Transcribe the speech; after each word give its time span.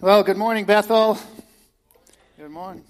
Well, 0.00 0.22
good 0.22 0.36
morning, 0.36 0.64
Bethel. 0.64 1.18
Good 2.36 2.50
morning. 2.50 2.84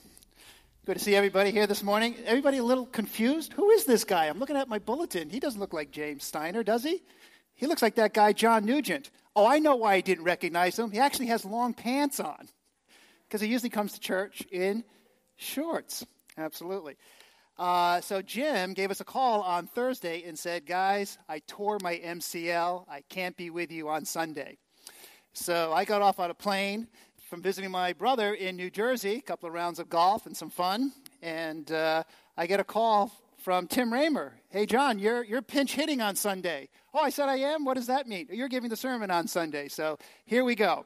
Good 0.84 0.94
to 0.94 1.00
see 1.00 1.14
everybody 1.14 1.50
here 1.50 1.66
this 1.66 1.82
morning. 1.82 2.16
Everybody 2.26 2.58
a 2.58 2.62
little 2.62 2.84
confused? 2.84 3.54
Who 3.54 3.70
is 3.70 3.84
this 3.84 4.04
guy? 4.04 4.26
I'm 4.26 4.38
looking 4.38 4.56
at 4.56 4.68
my 4.68 4.78
bulletin. 4.78 5.30
He 5.30 5.40
doesn't 5.40 5.60
look 5.60 5.72
like 5.72 5.90
James 5.90 6.24
Steiner, 6.24 6.62
does 6.62 6.82
he? 6.82 7.02
He 7.54 7.66
looks 7.66 7.80
like 7.80 7.94
that 7.94 8.12
guy, 8.12 8.32
John 8.32 8.66
Nugent. 8.66 9.10
Oh, 9.34 9.46
I 9.46 9.58
know 9.58 9.76
why 9.76 9.94
I 9.94 10.00
didn't 10.02 10.24
recognize 10.24 10.78
him. 10.78 10.90
He 10.90 10.98
actually 10.98 11.26
has 11.26 11.44
long 11.44 11.72
pants 11.72 12.20
on 12.20 12.48
because 13.26 13.40
he 13.40 13.48
usually 13.48 13.70
comes 13.70 13.92
to 13.94 14.00
church 14.00 14.42
in 14.50 14.84
shorts. 15.36 16.04
Absolutely. 16.36 16.96
Uh, 17.58 18.02
so 18.02 18.20
Jim 18.20 18.74
gave 18.74 18.90
us 18.90 19.00
a 19.00 19.04
call 19.04 19.40
on 19.42 19.66
Thursday 19.66 20.24
and 20.24 20.38
said, 20.38 20.66
Guys, 20.66 21.16
I 21.28 21.40
tore 21.46 21.78
my 21.82 21.96
MCL. 21.96 22.84
I 22.88 23.02
can't 23.08 23.36
be 23.36 23.48
with 23.48 23.70
you 23.70 23.88
on 23.88 24.04
Sunday. 24.04 24.58
So 25.34 25.72
I 25.72 25.86
got 25.86 26.02
off 26.02 26.20
on 26.20 26.30
a 26.30 26.34
plane 26.34 26.88
from 27.30 27.40
visiting 27.40 27.70
my 27.70 27.94
brother 27.94 28.34
in 28.34 28.54
New 28.54 28.68
Jersey, 28.68 29.16
a 29.16 29.22
couple 29.22 29.48
of 29.48 29.54
rounds 29.54 29.78
of 29.78 29.88
golf 29.88 30.26
and 30.26 30.36
some 30.36 30.50
fun. 30.50 30.92
And 31.22 31.72
uh, 31.72 32.02
I 32.36 32.46
get 32.46 32.60
a 32.60 32.64
call 32.64 33.10
from 33.38 33.66
Tim 33.66 33.90
Raymer. 33.90 34.34
Hey, 34.50 34.66
John, 34.66 34.98
you're, 34.98 35.24
you're 35.24 35.40
pinch 35.40 35.74
hitting 35.74 36.02
on 36.02 36.16
Sunday. 36.16 36.68
Oh, 36.92 37.00
I 37.00 37.08
said 37.08 37.30
I 37.30 37.36
am? 37.36 37.64
What 37.64 37.74
does 37.74 37.86
that 37.86 38.06
mean? 38.06 38.28
You're 38.30 38.48
giving 38.48 38.68
the 38.68 38.76
sermon 38.76 39.10
on 39.10 39.26
Sunday. 39.26 39.68
So 39.68 39.98
here 40.26 40.44
we 40.44 40.54
go. 40.54 40.84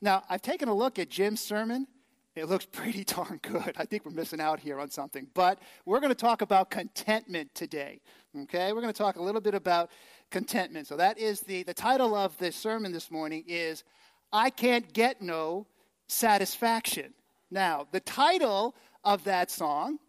Now, 0.00 0.24
I've 0.28 0.42
taken 0.42 0.68
a 0.68 0.74
look 0.74 0.98
at 0.98 1.08
Jim's 1.08 1.40
sermon. 1.40 1.86
It 2.34 2.48
looks 2.48 2.66
pretty 2.66 3.04
darn 3.04 3.38
good. 3.42 3.74
I 3.76 3.84
think 3.84 4.04
we're 4.04 4.10
missing 4.10 4.40
out 4.40 4.58
here 4.58 4.80
on 4.80 4.90
something. 4.90 5.28
But 5.34 5.60
we're 5.86 6.00
going 6.00 6.10
to 6.10 6.16
talk 6.16 6.42
about 6.42 6.68
contentment 6.68 7.54
today. 7.54 8.00
Okay? 8.42 8.72
We're 8.72 8.80
going 8.80 8.92
to 8.92 8.98
talk 8.98 9.16
a 9.16 9.22
little 9.22 9.40
bit 9.40 9.54
about 9.54 9.90
contentment. 10.34 10.88
So 10.88 10.96
that 10.96 11.16
is 11.16 11.42
the, 11.42 11.62
the 11.62 11.72
title 11.72 12.12
of 12.12 12.36
the 12.38 12.50
sermon 12.50 12.90
this 12.90 13.08
morning 13.08 13.44
is 13.46 13.84
I 14.32 14.50
Can't 14.50 14.92
Get 14.92 15.22
No 15.22 15.68
Satisfaction. 16.08 17.14
Now, 17.52 17.86
the 17.92 18.00
title 18.00 18.74
of 19.04 19.22
that 19.24 19.52
song, 19.52 20.00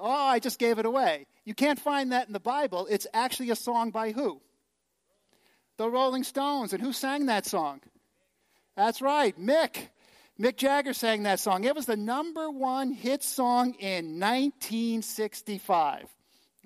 oh, 0.00 0.10
I 0.10 0.40
just 0.40 0.58
gave 0.58 0.80
it 0.80 0.84
away. 0.84 1.28
You 1.44 1.54
can't 1.54 1.78
find 1.78 2.10
that 2.10 2.26
in 2.26 2.32
the 2.32 2.40
Bible. 2.40 2.88
It's 2.90 3.06
actually 3.14 3.50
a 3.50 3.56
song 3.56 3.90
by 3.90 4.10
who? 4.10 4.40
The 5.76 5.88
Rolling 5.88 6.24
Stones. 6.24 6.72
And 6.72 6.82
who 6.82 6.92
sang 6.92 7.26
that 7.26 7.46
song? 7.46 7.82
That's 8.76 9.00
right, 9.00 9.38
Mick. 9.40 9.90
Mick 10.40 10.56
Jagger 10.56 10.92
sang 10.92 11.22
that 11.22 11.38
song. 11.38 11.62
It 11.62 11.76
was 11.76 11.86
the 11.86 11.96
number 11.96 12.50
one 12.50 12.90
hit 12.90 13.22
song 13.22 13.74
in 13.74 14.18
1965. 14.18 16.08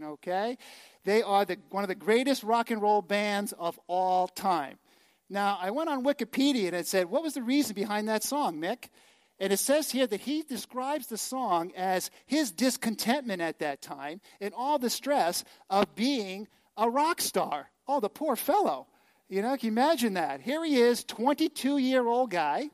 Okay? 0.02 0.56
They 1.04 1.22
are 1.22 1.44
the, 1.44 1.58
one 1.70 1.84
of 1.84 1.88
the 1.88 1.94
greatest 1.94 2.42
rock 2.42 2.70
and 2.70 2.82
roll 2.82 3.02
bands 3.02 3.52
of 3.52 3.78
all 3.86 4.28
time. 4.28 4.78
Now, 5.28 5.58
I 5.60 5.70
went 5.70 5.88
on 5.88 6.04
Wikipedia 6.04 6.66
and 6.66 6.76
it 6.76 6.86
said, 6.86 7.10
What 7.10 7.22
was 7.22 7.34
the 7.34 7.42
reason 7.42 7.74
behind 7.74 8.08
that 8.08 8.22
song, 8.22 8.60
Mick? 8.60 8.88
And 9.38 9.52
it 9.52 9.58
says 9.58 9.90
here 9.90 10.06
that 10.06 10.20
he 10.20 10.42
describes 10.42 11.06
the 11.06 11.16
song 11.16 11.72
as 11.74 12.10
his 12.26 12.50
discontentment 12.50 13.40
at 13.40 13.60
that 13.60 13.80
time 13.80 14.20
and 14.40 14.52
all 14.54 14.78
the 14.78 14.90
stress 14.90 15.44
of 15.70 15.94
being 15.94 16.46
a 16.76 16.90
rock 16.90 17.20
star. 17.22 17.70
Oh, 17.88 18.00
the 18.00 18.10
poor 18.10 18.36
fellow. 18.36 18.86
You 19.28 19.40
know, 19.42 19.56
can 19.56 19.66
you 19.66 19.72
imagine 19.72 20.14
that? 20.14 20.40
Here 20.42 20.62
he 20.64 20.76
is, 20.76 21.04
22 21.04 21.78
year 21.78 22.06
old 22.06 22.30
guy 22.30 22.70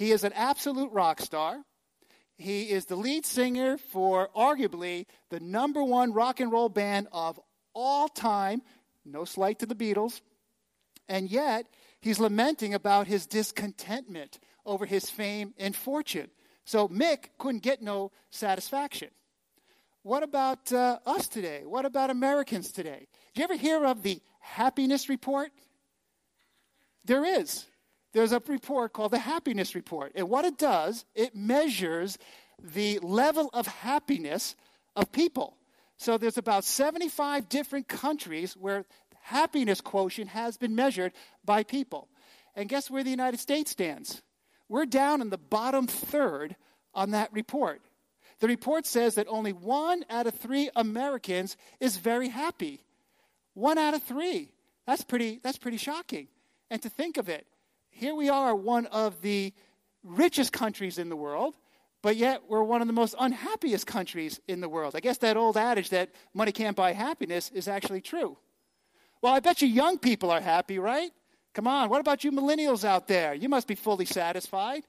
he 0.00 0.12
is 0.12 0.24
an 0.24 0.32
absolute 0.32 0.90
rock 0.92 1.20
star. 1.20 1.62
He 2.40 2.70
is 2.70 2.86
the 2.86 2.96
lead 2.96 3.26
singer 3.26 3.76
for 3.76 4.30
arguably 4.34 5.06
the 5.28 5.40
number 5.40 5.84
one 5.84 6.12
rock 6.12 6.40
and 6.40 6.50
roll 6.50 6.70
band 6.70 7.08
of 7.12 7.38
all 7.74 8.08
time. 8.08 8.62
No 9.04 9.24
slight 9.24 9.58
to 9.58 9.66
the 9.66 9.74
Beatles. 9.74 10.22
And 11.08 11.30
yet, 11.30 11.66
he's 12.00 12.18
lamenting 12.18 12.72
about 12.72 13.06
his 13.08 13.26
discontentment 13.26 14.38
over 14.64 14.86
his 14.86 15.10
fame 15.10 15.52
and 15.58 15.76
fortune. 15.76 16.30
So 16.64 16.88
Mick 16.88 17.30
couldn't 17.38 17.62
get 17.62 17.82
no 17.82 18.10
satisfaction. 18.30 19.10
What 20.02 20.22
about 20.22 20.72
uh, 20.72 20.98
us 21.04 21.28
today? 21.28 21.62
What 21.64 21.84
about 21.84 22.08
Americans 22.08 22.72
today? 22.72 23.06
Did 23.34 23.40
you 23.40 23.44
ever 23.44 23.56
hear 23.56 23.84
of 23.84 24.02
the 24.02 24.22
happiness 24.38 25.10
report? 25.10 25.50
There 27.04 27.24
is 27.24 27.66
there's 28.12 28.32
a 28.32 28.42
report 28.46 28.92
called 28.92 29.12
the 29.12 29.18
Happiness 29.18 29.74
Report. 29.74 30.12
And 30.14 30.28
what 30.28 30.44
it 30.44 30.58
does, 30.58 31.04
it 31.14 31.34
measures 31.34 32.18
the 32.62 32.98
level 33.00 33.50
of 33.52 33.66
happiness 33.66 34.56
of 34.96 35.12
people. 35.12 35.56
So 35.96 36.18
there's 36.18 36.38
about 36.38 36.64
75 36.64 37.48
different 37.48 37.88
countries 37.88 38.54
where 38.54 38.84
happiness 39.22 39.80
quotient 39.80 40.30
has 40.30 40.56
been 40.56 40.74
measured 40.74 41.12
by 41.44 41.62
people. 41.62 42.08
And 42.56 42.68
guess 42.68 42.90
where 42.90 43.04
the 43.04 43.10
United 43.10 43.38
States 43.38 43.70
stands? 43.70 44.22
We're 44.68 44.86
down 44.86 45.20
in 45.20 45.30
the 45.30 45.38
bottom 45.38 45.86
third 45.86 46.56
on 46.94 47.12
that 47.12 47.32
report. 47.32 47.80
The 48.40 48.48
report 48.48 48.86
says 48.86 49.16
that 49.16 49.28
only 49.28 49.52
one 49.52 50.04
out 50.08 50.26
of 50.26 50.34
three 50.34 50.70
Americans 50.74 51.56
is 51.78 51.96
very 51.98 52.28
happy. 52.28 52.80
One 53.54 53.78
out 53.78 53.94
of 53.94 54.02
three. 54.02 54.52
That's 54.86 55.04
pretty, 55.04 55.40
that's 55.42 55.58
pretty 55.58 55.76
shocking. 55.76 56.28
And 56.70 56.80
to 56.82 56.88
think 56.88 57.16
of 57.18 57.28
it, 57.28 57.46
here 57.90 58.14
we 58.14 58.28
are, 58.28 58.54
one 58.54 58.86
of 58.86 59.20
the 59.20 59.52
richest 60.02 60.52
countries 60.52 60.98
in 60.98 61.08
the 61.08 61.16
world, 61.16 61.56
but 62.02 62.16
yet 62.16 62.42
we're 62.48 62.62
one 62.62 62.80
of 62.80 62.86
the 62.86 62.92
most 62.92 63.14
unhappiest 63.18 63.86
countries 63.86 64.40
in 64.48 64.60
the 64.60 64.68
world. 64.68 64.96
I 64.96 65.00
guess 65.00 65.18
that 65.18 65.36
old 65.36 65.56
adage 65.56 65.90
that 65.90 66.10
money 66.32 66.52
can't 66.52 66.76
buy 66.76 66.92
happiness 66.92 67.50
is 67.50 67.68
actually 67.68 68.00
true. 68.00 68.38
Well, 69.20 69.34
I 69.34 69.40
bet 69.40 69.60
you 69.60 69.68
young 69.68 69.98
people 69.98 70.30
are 70.30 70.40
happy, 70.40 70.78
right? 70.78 71.10
Come 71.52 71.66
on, 71.66 71.90
what 71.90 72.00
about 72.00 72.24
you 72.24 72.32
millennials 72.32 72.84
out 72.84 73.06
there? 73.06 73.34
You 73.34 73.48
must 73.48 73.66
be 73.66 73.74
fully 73.74 74.06
satisfied. 74.06 74.84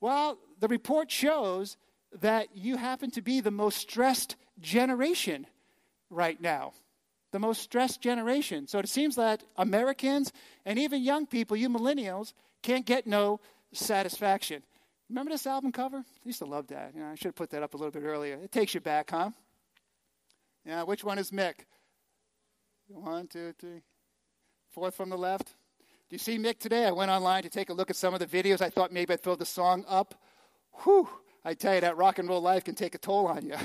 Well, 0.00 0.38
the 0.60 0.68
report 0.68 1.10
shows 1.10 1.76
that 2.20 2.56
you 2.56 2.76
happen 2.76 3.10
to 3.10 3.22
be 3.22 3.40
the 3.40 3.50
most 3.50 3.78
stressed 3.78 4.36
generation 4.60 5.46
right 6.10 6.40
now 6.40 6.72
the 7.34 7.40
most 7.40 7.62
stressed 7.62 8.00
generation. 8.00 8.68
So 8.68 8.78
it 8.78 8.88
seems 8.88 9.16
that 9.16 9.42
Americans 9.56 10.32
and 10.64 10.78
even 10.78 11.02
young 11.02 11.26
people, 11.26 11.56
you 11.56 11.68
millennials, 11.68 12.32
can't 12.62 12.86
get 12.86 13.08
no 13.08 13.40
satisfaction. 13.72 14.62
Remember 15.08 15.32
this 15.32 15.44
album 15.44 15.72
cover? 15.72 15.96
I 15.96 16.22
used 16.22 16.38
to 16.38 16.44
love 16.44 16.68
that. 16.68 16.92
You 16.94 17.00
know, 17.00 17.08
I 17.08 17.16
should 17.16 17.24
have 17.24 17.34
put 17.34 17.50
that 17.50 17.64
up 17.64 17.74
a 17.74 17.76
little 17.76 17.90
bit 17.90 18.04
earlier. 18.04 18.34
It 18.36 18.52
takes 18.52 18.72
you 18.72 18.80
back, 18.80 19.10
huh? 19.10 19.30
Yeah, 20.64 20.84
which 20.84 21.02
one 21.02 21.18
is 21.18 21.32
Mick? 21.32 21.54
One, 22.86 23.26
two, 23.26 23.52
three. 23.58 23.82
Fourth 24.70 24.94
from 24.94 25.10
the 25.10 25.18
left. 25.18 25.56
Do 26.08 26.14
you 26.14 26.18
see 26.18 26.38
Mick 26.38 26.60
today? 26.60 26.86
I 26.86 26.92
went 26.92 27.10
online 27.10 27.42
to 27.42 27.50
take 27.50 27.68
a 27.68 27.74
look 27.74 27.90
at 27.90 27.96
some 27.96 28.14
of 28.14 28.20
the 28.20 28.26
videos. 28.26 28.62
I 28.62 28.70
thought 28.70 28.92
maybe 28.92 29.12
I'd 29.12 29.24
throw 29.24 29.34
the 29.34 29.44
song 29.44 29.84
up. 29.88 30.14
Whew, 30.84 31.08
I 31.44 31.54
tell 31.54 31.74
you, 31.74 31.80
that 31.80 31.96
rock 31.96 32.20
and 32.20 32.28
roll 32.28 32.40
life 32.40 32.62
can 32.62 32.76
take 32.76 32.94
a 32.94 32.98
toll 32.98 33.26
on 33.26 33.44
you. 33.44 33.56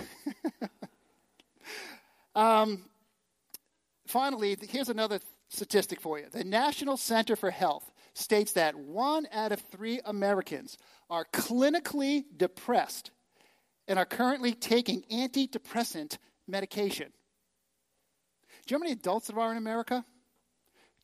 um, 2.41 2.89
finally, 4.09 4.57
here's 4.69 4.89
another 4.89 5.19
statistic 5.49 6.01
for 6.01 6.19
you. 6.19 6.25
The 6.31 6.43
National 6.43 6.97
Center 6.97 7.35
for 7.35 7.51
Health 7.51 7.91
states 8.13 8.53
that 8.53 8.75
one 8.75 9.27
out 9.31 9.51
of 9.51 9.61
three 9.61 10.01
Americans 10.03 10.77
are 11.09 11.25
clinically 11.31 12.23
depressed 12.35 13.11
and 13.87 13.97
are 13.97 14.05
currently 14.05 14.53
taking 14.53 15.03
antidepressant 15.11 16.17
medication. 16.47 17.07
Do 18.65 18.73
you 18.73 18.77
know 18.77 18.83
how 18.83 18.89
many 18.89 18.91
adults 18.91 19.27
there 19.27 19.39
are 19.39 19.51
in 19.51 19.57
America? 19.57 20.03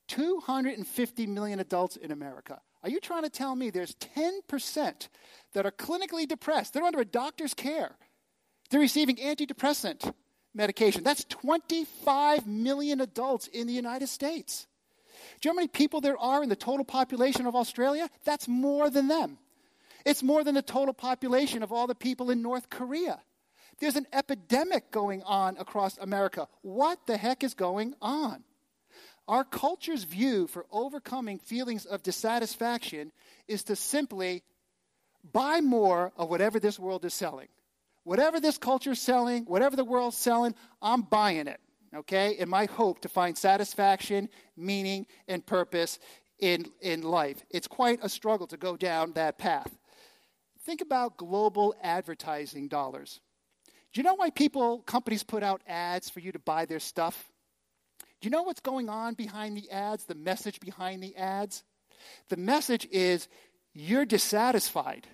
250 0.08 1.26
million 1.28 1.60
adults 1.60 1.96
in 1.96 2.12
America. 2.12 2.62
Are 2.84 2.90
you 2.90 3.00
trying 3.00 3.24
to 3.24 3.30
tell 3.30 3.56
me 3.56 3.70
there's 3.72 3.96
10% 3.96 5.08
that 5.54 5.66
are 5.66 5.72
clinically 5.72 6.28
depressed? 6.28 6.74
They're 6.74 6.84
under 6.84 7.00
a 7.00 7.06
doctor's 7.06 7.56
care. 7.56 7.98
They're 8.70 8.80
receiving 8.80 9.16
antidepressant 9.18 10.14
medication. 10.56 11.04
That's 11.04 11.24
25 11.26 12.48
million 12.48 13.02
adults 13.02 13.48
in 13.48 13.68
the 13.68 13.74
United 13.74 14.08
States. 14.08 14.68
Do 15.42 15.50
you 15.50 15.52
know 15.52 15.58
how 15.58 15.62
many 15.62 15.68
people 15.68 16.02
there 16.02 16.18
are 16.18 16.44
in 16.44 16.50
the 16.50 16.56
total 16.56 16.86
population 16.86 17.46
of 17.46 17.56
Australia? 17.56 18.10
That's 18.24 18.48
more 18.48 18.90
than 18.90 19.08
them. 19.08 19.38
It's 20.06 20.24
more 20.24 20.44
than 20.44 20.56
the 20.56 20.62
total 20.62 20.94
population 20.94 21.64
of 21.64 21.72
all 21.72 21.88
the 21.88 21.96
people 21.96 22.30
in 22.30 22.42
North 22.42 22.70
Korea. 22.70 23.20
There's 23.80 23.96
an 23.96 24.08
epidemic 24.14 24.92
going 24.92 25.24
on 25.24 25.58
across 25.58 25.98
America. 25.98 26.48
What 26.62 27.00
the 27.08 27.18
heck 27.18 27.44
is 27.44 27.54
going 27.54 27.96
on? 28.02 28.44
Our 29.28 29.44
culture's 29.44 30.04
view 30.04 30.48
for 30.48 30.66
overcoming 30.72 31.40
feelings 31.40 31.86
of 31.86 32.04
dissatisfaction 32.04 33.12
is 33.48 33.64
to 33.64 33.76
simply 33.76 34.44
buy 35.34 35.62
more 35.62 36.14
of 36.16 36.30
whatever 36.30 36.60
this 36.60 36.78
world 36.78 37.04
is 37.04 37.14
selling 37.14 37.48
whatever 38.06 38.40
this 38.40 38.58
culture's 38.58 39.02
selling, 39.02 39.44
whatever 39.46 39.76
the 39.76 39.84
world's 39.84 40.16
selling, 40.16 40.56
I'm 40.82 41.02
buying 41.02 41.48
it, 41.48 41.60
okay? 41.94 42.38
In 42.38 42.48
my 42.48 42.66
hope 42.66 43.02
to 43.02 43.10
find 43.10 43.38
satisfaction, 43.38 44.30
meaning, 44.56 45.08
and 45.28 45.46
purpose 45.46 46.00
in, 46.40 46.68
in 46.82 47.02
life. 47.02 47.44
It's 47.50 47.68
quite 47.68 48.00
a 48.02 48.08
struggle 48.08 48.48
to 48.48 48.58
go 48.58 48.78
down 48.78 49.14
that 49.14 49.38
path. 49.38 49.78
Think 50.64 50.82
about 50.82 51.18
global 51.18 51.76
advertising 51.82 52.68
dollars. 52.68 53.20
Do 53.92 54.00
you 54.00 54.04
know 54.04 54.16
why 54.16 54.30
people, 54.30 54.80
companies 54.80 55.24
put 55.24 55.44
out 55.44 55.62
ads 55.68 56.10
for 56.10 56.20
you 56.20 56.32
to 56.32 56.40
buy 56.40 56.66
their 56.66 56.80
stuff? 56.80 57.32
Do 58.00 58.28
you 58.28 58.30
know 58.30 58.44
what's 58.44 58.62
going 58.62 58.88
on 58.88 59.14
behind 59.16 59.58
the 59.58 59.70
ads, 59.72 60.06
the 60.06 60.16
message 60.16 60.60
behind 60.60 61.02
the 61.02 61.16
ads? 61.16 61.64
The 62.30 62.38
message 62.38 62.88
is 62.92 63.28
you're 63.74 64.06
dissatisfied. 64.06 65.08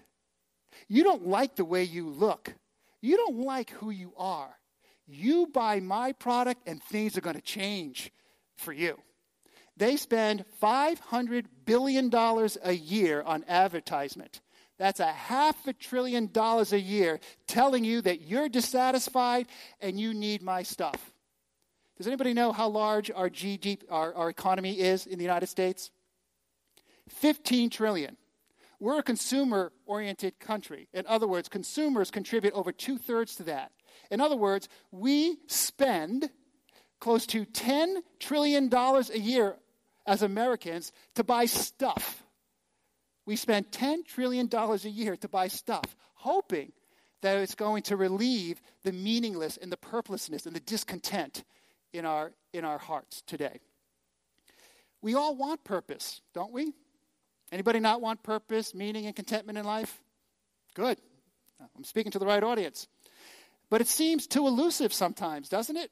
You 0.88 1.04
don't 1.04 1.28
like 1.28 1.56
the 1.56 1.66
way 1.66 1.84
you 1.84 2.10
look. 2.10 2.54
You 3.02 3.18
don't 3.18 3.40
like 3.40 3.72
who 3.72 3.90
you 3.90 4.14
are. 4.18 4.56
You 5.08 5.48
buy 5.48 5.80
my 5.80 6.14
product 6.14 6.62
and 6.68 6.82
things 6.82 7.18
are 7.18 7.22
going 7.22 7.36
to 7.36 7.42
change 7.42 8.12
for 8.56 8.72
you. 8.72 8.98
They 9.76 9.98
spend 9.98 10.46
$500 10.62 11.46
billion 11.66 12.14
a 12.14 12.72
year 12.72 13.22
on 13.24 13.44
advertisement. 13.48 14.42
That's 14.78 15.00
a 15.00 15.12
half 15.12 15.68
a 15.68 15.74
trillion 15.74 16.32
dollars 16.32 16.74
a 16.74 16.80
year 16.80 17.20
telling 17.48 17.84
you 17.84 18.02
that 18.02 18.22
you're 18.22 18.50
dissatisfied 18.50 19.48
and 19.80 20.00
you 20.00 20.14
need 20.14 20.42
my 20.42 20.64
stuff. 20.64 21.14
Does 21.98 22.08
anybody 22.08 22.34
know 22.34 22.52
how 22.52 22.68
large 22.68 23.12
our, 23.12 23.30
GDP, 23.30 23.84
our, 23.90 24.14
our 24.16 24.30
economy 24.30 24.80
is 24.80 25.06
in 25.06 25.20
the 25.20 25.24
United 25.24 25.48
States? 25.48 25.92
15 27.10 27.70
trillion. 27.70 28.18
We're 28.82 28.98
a 28.98 29.04
consumer 29.04 29.72
oriented 29.86 30.40
country. 30.40 30.88
In 30.92 31.06
other 31.06 31.28
words, 31.28 31.48
consumers 31.48 32.10
contribute 32.10 32.56
over 32.56 32.72
two 32.72 32.98
thirds 32.98 33.36
to 33.36 33.44
that. 33.44 33.72
In 34.10 34.20
other 34.20 34.36
words, 34.36 34.68
we 34.92 35.38
spend 35.46 36.32
close 37.00 37.28
to 37.28 37.46
$10 37.46 37.98
trillion 38.20 38.74
a 38.74 39.20
year 39.20 39.58
as 40.08 40.24
Americans 40.24 40.92
to 41.14 41.24
buy 41.24 41.46
stuff. 41.46 42.24
We 43.28 43.36
spend 43.36 43.70
$10 43.70 44.04
trillion 44.04 44.50
a 44.52 44.76
year 44.90 45.16
to 45.16 45.28
buy 45.28 45.48
stuff, 45.48 45.96
hoping 46.16 46.72
that 47.22 47.38
it's 47.38 47.54
going 47.54 47.84
to 47.84 47.96
relieve 47.96 48.60
the 48.82 48.92
meaningless 48.92 49.58
and 49.58 49.72
the 49.72 49.78
purposelessness 49.78 50.48
and 50.48 50.56
the 50.56 50.60
discontent 50.60 51.44
in 51.94 52.04
our, 52.04 52.32
in 52.52 52.66
our 52.66 52.80
hearts 52.80 53.22
today. 53.28 53.60
We 55.04 55.14
all 55.14 55.36
want 55.36 55.64
purpose, 55.64 56.22
don't 56.34 56.52
we? 56.52 56.74
Anybody 57.52 57.80
not 57.80 58.02
want 58.02 58.24
purpose, 58.24 58.74
meaning, 58.74 59.06
and 59.06 59.16
contentment 59.16 59.58
in 59.58 59.66
life? 59.66 60.02
Good. 60.74 60.98
I'm 61.60 61.84
speaking 61.84 62.12
to 62.14 62.20
the 62.20 62.26
right 62.26 62.44
audience. 62.44 62.88
But 63.70 63.82
it 63.82 63.88
seems 63.88 64.28
too 64.28 64.48
elusive 64.48 64.94
sometimes, 64.94 65.50
doesn't 65.50 65.78
it? 65.78 65.92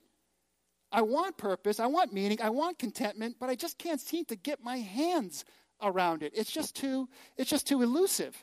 I 0.91 1.01
want 1.03 1.37
purpose, 1.37 1.79
I 1.79 1.85
want 1.85 2.13
meaning, 2.13 2.41
I 2.41 2.49
want 2.49 2.79
contentment, 2.79 3.35
but 3.39 3.49
I 3.49 3.55
just 3.55 3.77
can't 3.77 4.01
seem 4.01 4.25
to 4.25 4.35
get 4.35 4.63
my 4.63 4.77
hands 4.77 5.45
around 5.81 6.23
it. 6.23 6.33
It's 6.35 6.51
just 6.51 6.75
too 6.75 7.07
it's 7.37 7.49
just 7.49 7.67
too 7.67 7.81
elusive. 7.81 8.35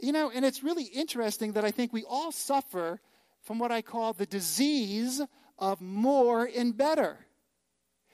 You 0.00 0.12
know, 0.12 0.30
and 0.32 0.44
it's 0.44 0.62
really 0.62 0.84
interesting 0.84 1.52
that 1.52 1.64
I 1.64 1.72
think 1.72 1.92
we 1.92 2.04
all 2.04 2.30
suffer 2.30 3.00
from 3.42 3.58
what 3.58 3.72
I 3.72 3.82
call 3.82 4.12
the 4.12 4.26
disease 4.26 5.20
of 5.58 5.80
more 5.80 6.48
and 6.56 6.76
better. 6.76 7.18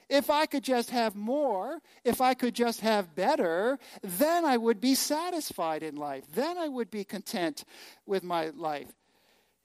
If 0.09 0.29
I 0.29 0.45
could 0.45 0.63
just 0.63 0.91
have 0.91 1.15
more, 1.15 1.79
if 2.03 2.21
I 2.21 2.35
could 2.35 2.53
just 2.53 2.81
have 2.81 3.15
better, 3.15 3.79
then 4.03 4.45
I 4.45 4.55
would 4.57 4.79
be 4.79 4.93
satisfied 4.93 5.81
in 5.81 5.95
life. 5.95 6.25
Then 6.31 6.57
I 6.57 6.67
would 6.67 6.91
be 6.91 7.03
content 7.03 7.63
with 8.05 8.23
my 8.23 8.49
life. 8.49 8.87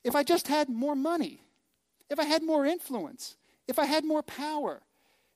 If 0.02 0.16
I 0.16 0.22
just 0.22 0.48
had 0.48 0.70
more 0.70 0.94
money, 0.94 1.42
if 2.08 2.19
I 2.19 2.25
had 2.25 2.42
more 2.42 2.64
influence, 2.64 3.37
if 3.69 3.78
I 3.78 3.84
had 3.84 4.04
more 4.04 4.22
power, 4.22 4.81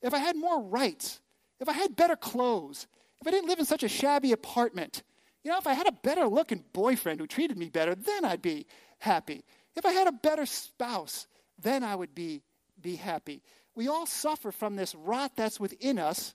if 0.00 0.14
I 0.14 0.18
had 0.18 0.36
more 0.36 0.62
rights, 0.62 1.20
if 1.60 1.68
I 1.68 1.74
had 1.74 1.96
better 1.96 2.16
clothes, 2.16 2.86
if 3.20 3.26
I 3.26 3.30
didn't 3.30 3.48
live 3.48 3.58
in 3.58 3.66
such 3.66 3.82
a 3.82 3.88
shabby 3.88 4.32
apartment, 4.32 5.02
you 5.42 5.50
know, 5.50 5.58
if 5.58 5.66
I 5.66 5.74
had 5.74 5.86
a 5.86 5.92
better 5.92 6.26
looking 6.26 6.64
boyfriend 6.72 7.20
who 7.20 7.26
treated 7.26 7.58
me 7.58 7.68
better, 7.68 7.94
then 7.94 8.24
I'd 8.24 8.40
be 8.40 8.66
happy. 8.98 9.44
If 9.76 9.84
I 9.84 9.92
had 9.92 10.08
a 10.08 10.12
better 10.12 10.46
spouse, 10.46 11.26
then 11.60 11.84
I 11.84 11.94
would 11.94 12.14
be, 12.14 12.42
be 12.80 12.96
happy 12.96 13.42
we 13.74 13.88
all 13.88 14.06
suffer 14.06 14.52
from 14.52 14.76
this 14.76 14.94
rot 14.94 15.32
that's 15.36 15.58
within 15.58 15.98
us 15.98 16.34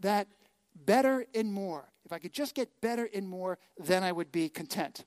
that 0.00 0.28
better 0.74 1.26
and 1.34 1.52
more. 1.52 1.88
If 2.04 2.12
I 2.12 2.18
could 2.18 2.32
just 2.32 2.54
get 2.54 2.80
better 2.80 3.08
and 3.14 3.28
more, 3.28 3.58
then 3.78 4.02
I 4.02 4.12
would 4.12 4.32
be 4.32 4.48
content. 4.48 5.04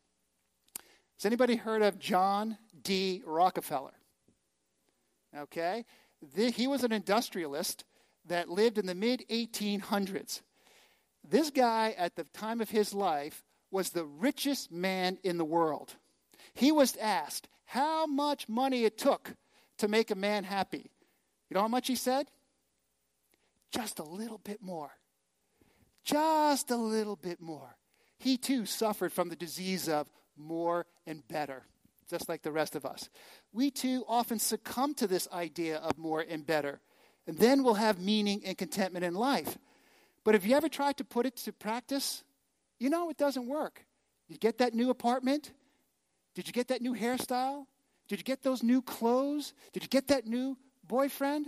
Has 1.17 1.25
anybody 1.25 1.55
heard 1.55 1.81
of 1.81 1.99
John 1.99 2.57
D. 2.81 3.21
Rockefeller? 3.25 3.93
Okay. 5.37 5.85
The, 6.35 6.49
he 6.49 6.67
was 6.67 6.83
an 6.83 6.91
industrialist 6.91 7.83
that 8.25 8.49
lived 8.49 8.77
in 8.77 8.85
the 8.85 8.95
mid 8.95 9.25
1800s. 9.29 10.41
This 11.27 11.49
guy, 11.49 11.93
at 11.97 12.15
the 12.15 12.23
time 12.25 12.61
of 12.61 12.69
his 12.69 12.93
life, 12.93 13.43
was 13.71 13.89
the 13.89 14.05
richest 14.05 14.71
man 14.71 15.17
in 15.23 15.37
the 15.37 15.45
world. 15.45 15.95
He 16.53 16.71
was 16.71 16.95
asked 16.97 17.47
how 17.65 18.05
much 18.05 18.47
money 18.47 18.85
it 18.85 18.97
took 18.97 19.35
to 19.77 19.87
make 19.87 20.11
a 20.11 20.15
man 20.15 20.43
happy. 20.43 20.91
You 21.49 21.55
know 21.55 21.61
how 21.61 21.67
much 21.67 21.87
he 21.87 21.95
said? 21.95 22.27
Just 23.71 23.99
a 23.99 24.03
little 24.03 24.39
bit 24.39 24.61
more. 24.61 24.91
Just 26.03 26.71
a 26.71 26.75
little 26.75 27.15
bit 27.15 27.41
more. 27.41 27.77
He 28.17 28.37
too 28.37 28.65
suffered 28.65 29.11
from 29.11 29.29
the 29.29 29.35
disease 29.35 29.89
of 29.89 30.09
more 30.37 30.85
and 31.05 31.27
better, 31.27 31.63
just 32.09 32.29
like 32.29 32.41
the 32.41 32.51
rest 32.51 32.75
of 32.75 32.85
us. 32.85 33.09
We 33.51 33.71
too 33.71 34.05
often 34.07 34.39
succumb 34.39 34.93
to 34.95 35.07
this 35.07 35.27
idea 35.31 35.77
of 35.77 35.97
more 35.97 36.23
and 36.27 36.45
better, 36.45 36.79
and 37.27 37.37
then 37.37 37.63
we'll 37.63 37.75
have 37.75 37.99
meaning 37.99 38.41
and 38.45 38.57
contentment 38.57 39.05
in 39.05 39.15
life. 39.15 39.57
But 40.23 40.35
have 40.35 40.45
you 40.45 40.55
ever 40.55 40.69
tried 40.69 40.97
to 40.97 41.03
put 41.03 41.25
it 41.25 41.35
to 41.37 41.53
practice? 41.53 42.23
You 42.79 42.89
know 42.89 43.09
it 43.09 43.17
doesn't 43.17 43.47
work. 43.47 43.85
You 44.27 44.37
get 44.37 44.57
that 44.59 44.73
new 44.73 44.89
apartment? 44.89 45.51
Did 46.33 46.47
you 46.47 46.53
get 46.53 46.67
that 46.69 46.81
new 46.81 46.93
hairstyle? 46.93 47.65
Did 48.07 48.19
you 48.19 48.23
get 48.23 48.43
those 48.43 48.61
new 48.61 48.81
clothes? 48.81 49.53
Did 49.73 49.83
you 49.83 49.89
get 49.89 50.07
that 50.09 50.25
new 50.25 50.57
boyfriend, 50.87 51.47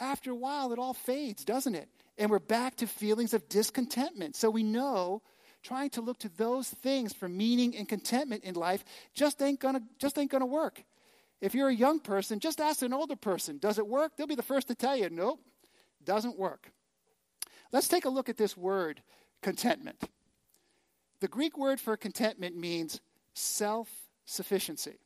after 0.00 0.30
a 0.30 0.36
while 0.36 0.72
it 0.72 0.78
all 0.78 0.94
fades, 0.94 1.44
doesn't 1.44 1.74
it? 1.74 1.88
And 2.16 2.30
we're 2.30 2.38
back 2.38 2.76
to 2.76 2.86
feelings 2.86 3.34
of 3.34 3.48
discontentment. 3.48 4.36
So 4.36 4.50
we 4.50 4.62
know 4.62 5.22
trying 5.62 5.90
to 5.90 6.00
look 6.00 6.18
to 6.20 6.28
those 6.36 6.68
things 6.68 7.12
for 7.12 7.28
meaning 7.28 7.76
and 7.76 7.88
contentment 7.88 8.44
in 8.44 8.54
life 8.54 8.84
just 9.14 9.42
ain't 9.42 9.60
gonna 9.60 9.82
just 9.98 10.18
ain't 10.18 10.30
gonna 10.30 10.46
work. 10.46 10.82
If 11.40 11.54
you're 11.54 11.68
a 11.68 11.74
young 11.74 12.00
person, 12.00 12.40
just 12.40 12.60
ask 12.60 12.82
an 12.82 12.92
older 12.92 13.16
person, 13.16 13.58
does 13.58 13.78
it 13.78 13.86
work? 13.86 14.16
They'll 14.16 14.26
be 14.26 14.34
the 14.34 14.42
first 14.42 14.68
to 14.68 14.74
tell 14.74 14.96
you, 14.96 15.08
nope, 15.08 15.40
doesn't 16.04 16.38
work. 16.38 16.72
Let's 17.72 17.88
take 17.88 18.06
a 18.06 18.08
look 18.08 18.28
at 18.28 18.36
this 18.36 18.56
word, 18.56 19.02
contentment. 19.42 20.02
The 21.20 21.28
Greek 21.28 21.58
word 21.58 21.80
for 21.80 21.96
contentment 21.96 22.56
means 22.56 23.00
self 23.34 23.88
sufficiency. 24.24 24.98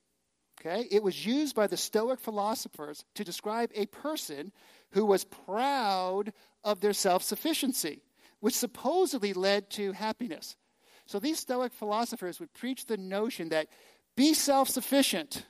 Okay? 0.61 0.87
It 0.91 1.03
was 1.03 1.27
used 1.27 1.55
by 1.55 1.67
the 1.67 1.77
Stoic 1.77 2.21
philosophers 2.21 3.05
to 3.15 3.25
describe 3.25 3.71
a 3.75 3.87
person 3.87 4.53
who 4.91 5.07
was 5.07 5.25
proud 5.25 6.33
of 6.65 6.81
their 6.81 6.93
self 6.93 7.23
sufficiency, 7.23 8.03
which 8.41 8.55
supposedly 8.55 9.33
led 9.33 9.71
to 9.71 9.93
happiness. 9.93 10.57
So 11.07 11.19
these 11.19 11.39
Stoic 11.39 11.73
philosophers 11.73 12.39
would 12.41 12.55
preach 12.55 12.87
the 12.87 12.97
notion 12.97 13.49
that 13.51 13.69
be 14.17 14.35
self 14.35 14.69
sufficient. 14.69 15.47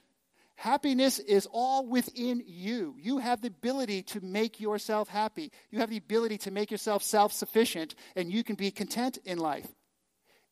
Happiness 0.57 1.19
is 1.19 1.49
all 1.51 1.87
within 1.87 2.43
you. 2.47 2.95
You 2.99 3.19
have 3.19 3.41
the 3.41 3.49
ability 3.49 4.03
to 4.05 4.21
make 4.21 4.61
yourself 4.61 5.09
happy. 5.09 5.51
You 5.71 5.81
have 5.81 5.91
the 5.91 5.97
ability 5.97 6.39
to 6.39 6.51
make 6.51 6.71
yourself 6.71 7.03
self 7.03 7.33
sufficient, 7.33 7.95
and 8.15 8.33
you 8.33 8.45
can 8.45 8.55
be 8.55 8.71
content 8.71 9.19
in 9.25 9.39
life. 9.39 9.67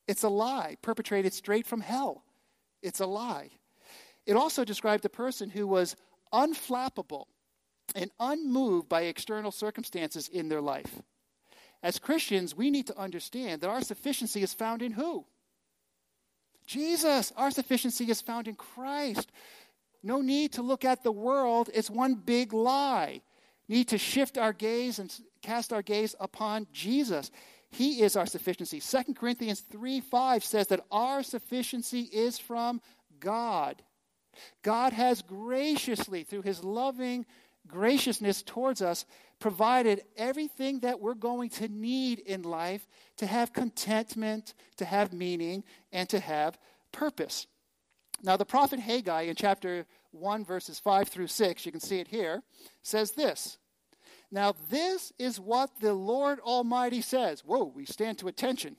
It's 0.09 0.25
a 0.25 0.29
lie 0.29 0.77
perpetrated 0.83 1.33
straight 1.33 1.67
from 1.67 1.81
hell. 1.81 2.25
It's 2.83 3.01
a 3.01 3.07
lie. 3.07 3.51
It 4.27 4.37
also 4.37 4.65
described 4.65 5.05
a 5.05 5.11
person 5.11 5.51
who 5.51 5.67
was 5.67 5.97
unflappable 6.33 7.25
and 7.95 8.11
unmoved 8.21 8.89
by 8.89 9.03
external 9.03 9.51
circumstances 9.51 10.29
in 10.29 10.49
their 10.49 10.61
life. 10.61 11.03
As 11.83 11.99
Christians, 11.99 12.55
we 12.55 12.71
need 12.71 12.87
to 12.89 12.99
understand 12.99 13.63
that 13.63 13.71
our 13.71 13.83
sufficiency 13.83 14.43
is 14.43 14.53
found 14.53 14.83
in 14.83 14.93
who? 14.93 15.25
Jesus. 16.67 17.33
Our 17.37 17.51
sufficiency 17.51 18.05
is 18.05 18.21
found 18.21 18.47
in 18.47 18.55
Christ. 18.55 19.33
No 20.03 20.21
need 20.21 20.53
to 20.53 20.63
look 20.63 20.85
at 20.85 21.03
the 21.03 21.13
world, 21.13 21.71
it's 21.75 21.91
one 21.91 22.15
big 22.15 22.53
lie. 22.53 23.23
Need 23.69 23.89
to 23.89 23.99
shift 23.99 24.37
our 24.37 24.53
gaze 24.53 24.99
and 24.99 25.15
cast 25.43 25.73
our 25.73 25.83
gaze 25.83 26.15
upon 26.19 26.67
Jesus. 26.73 27.31
He 27.71 28.03
is 28.03 28.17
our 28.17 28.27
sufficiency. 28.27 28.81
2 28.81 29.15
Corinthians 29.15 29.61
3 29.61 30.01
5 30.01 30.45
says 30.45 30.67
that 30.69 30.85
our 30.91 31.23
sufficiency 31.23 32.01
is 32.01 32.39
from 32.39 32.81
God. 33.21 33.83
God 34.63 34.93
has 34.93 35.23
graciously, 35.23 36.25
through 36.25 36.43
his 36.43 36.65
loving 36.65 37.27
graciousness 37.67 38.43
towards 38.43 38.83
us, 38.83 39.05
provided 39.39 40.03
everything 40.17 40.81
that 40.81 41.01
we're 41.01 41.15
going 41.15 41.49
to 41.49 41.69
need 41.69 42.19
in 42.21 42.43
life 42.43 42.87
to 43.17 43.27
have 43.27 43.53
contentment, 43.53 44.55
to 44.77 44.85
have 44.85 45.13
meaning, 45.13 45.65
and 45.93 46.09
to 46.09 46.21
have 46.21 46.59
purpose. 46.93 47.47
Now, 48.23 48.37
the 48.37 48.45
prophet 48.45 48.81
Haggai 48.81 49.23
in 49.23 49.35
chapter 49.35 49.87
1, 50.13 50.45
verses 50.45 50.79
5 50.79 51.09
through 51.09 51.29
6, 51.29 51.65
you 51.65 51.73
can 51.73 51.81
see 51.81 52.01
it 52.01 52.09
here, 52.09 52.43
says 52.83 53.13
this. 53.13 53.59
Now, 54.31 54.55
this 54.69 55.13
is 55.19 55.41
what 55.41 55.71
the 55.81 55.95
Lord 55.95 56.39
Almighty 56.41 57.01
says. 57.01 57.43
Whoa, 57.45 57.65
we 57.65 57.85
stand 57.85 58.19
to 58.19 58.29
attention. 58.29 58.77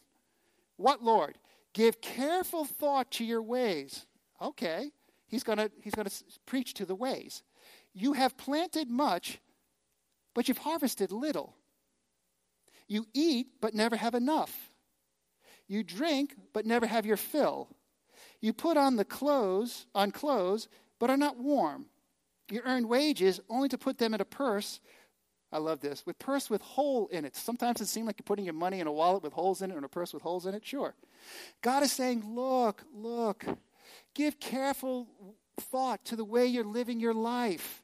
What, 0.77 1.03
Lord? 1.03 1.38
Give 1.74 2.00
careful 2.01 2.65
thought 2.65 3.12
to 3.13 3.25
your 3.25 3.41
ways. 3.41 4.05
Okay. 4.41 4.91
He's 5.32 5.44
going 5.44 5.58
to 5.58 5.72
he's 5.82 5.96
going 5.96 6.08
to 6.08 6.24
preach 6.46 6.74
to 6.76 6.86
the 6.86 6.94
ways. 6.94 7.42
You 7.94 8.14
have 8.14 8.36
planted 8.36 8.90
much, 8.90 9.40
but 10.36 10.50
you've 10.50 10.58
harvested 10.58 11.12
little. 11.14 11.56
You 12.90 13.06
eat, 13.14 13.48
but 13.62 13.74
never 13.74 13.96
have 13.96 14.14
enough. 14.14 14.70
You 15.70 15.84
drink, 15.84 16.36
but 16.54 16.66
never 16.66 16.86
have 16.86 17.06
your 17.06 17.16
fill. 17.16 17.70
You 18.42 18.52
put 18.52 18.76
on 18.76 18.98
the 18.98 19.06
clothes, 19.06 19.86
on 19.96 20.12
clothes, 20.12 20.68
but 21.00 21.10
are 21.10 21.16
not 21.16 21.38
warm. 21.38 21.86
You 22.50 22.62
earn 22.66 22.90
wages 22.90 23.40
only 23.50 23.70
to 23.70 23.78
put 23.78 23.98
them 23.98 24.14
in 24.14 24.20
a 24.20 24.26
purse. 24.26 24.82
I 25.50 25.60
love 25.60 25.80
this. 25.80 26.06
With 26.06 26.20
purse 26.20 26.50
with 26.50 26.62
hole 26.62 27.08
in 27.08 27.24
it. 27.24 27.38
Sometimes 27.38 27.80
it 27.80 27.88
seems 27.88 28.06
like 28.06 28.18
you're 28.20 28.26
putting 28.26 28.46
your 28.46 28.54
money 28.54 28.82
in 28.82 28.88
a 28.88 28.92
wallet 28.92 29.24
with 29.24 29.32
holes 29.32 29.62
in 29.62 29.72
it 29.72 29.78
or 29.78 29.86
a 29.86 29.88
purse 29.88 30.14
with 30.14 30.24
holes 30.24 30.46
in 30.46 30.54
it. 30.54 30.66
Sure. 30.66 30.94
God 31.62 31.84
is 31.84 31.94
saying, 31.94 32.26
look, 32.36 32.84
look, 32.94 33.46
give 34.13 34.39
careful 34.39 35.08
thought 35.60 36.06
to 36.06 36.15
the 36.15 36.25
way 36.25 36.46
you're 36.46 36.63
living 36.63 37.00
your 37.00 37.13
life. 37.13 37.84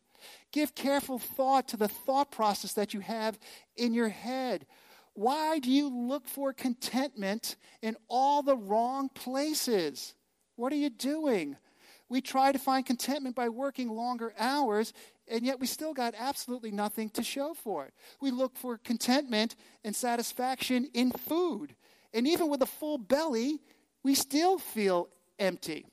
Give 0.52 0.74
careful 0.74 1.20
thought 1.20 1.68
to 1.70 1.78
the 1.78 1.88
thought 1.88 2.32
process 2.32 2.74
that 2.74 2.94
you 2.94 3.02
have 3.02 3.38
in 3.76 3.94
your 3.94 4.10
head. 4.10 4.66
Why 5.14 5.60
do 5.60 5.72
you 5.72 5.90
look 5.90 6.28
for 6.28 6.54
contentment 6.54 7.56
in 7.82 7.96
all 8.08 8.44
the 8.44 8.56
wrong 8.56 9.10
places? 9.10 10.14
What 10.56 10.72
are 10.72 10.78
you 10.78 10.90
doing? 10.90 11.58
We 12.10 12.22
try 12.22 12.52
to 12.52 12.60
find 12.60 12.86
contentment 12.86 13.36
by 13.36 13.50
working 13.50 13.90
longer 13.90 14.34
hours, 14.40 14.94
and 15.28 15.46
yet 15.46 15.60
we 15.60 15.68
still 15.68 15.94
got 15.94 16.14
absolutely 16.18 16.72
nothing 16.72 17.10
to 17.12 17.24
show 17.24 17.54
for 17.54 17.86
it. 17.86 17.94
We 18.22 18.32
look 18.32 18.56
for 18.56 18.78
contentment 18.78 19.56
and 19.84 19.96
satisfaction 19.96 20.90
in 20.94 21.12
food. 21.12 21.76
And 22.14 22.28
even 22.28 22.50
with 22.50 22.62
a 22.62 22.68
full 22.68 22.98
belly, 22.98 23.60
we 24.04 24.16
still 24.16 24.58
feel 24.58 25.10
empty. 25.38 25.86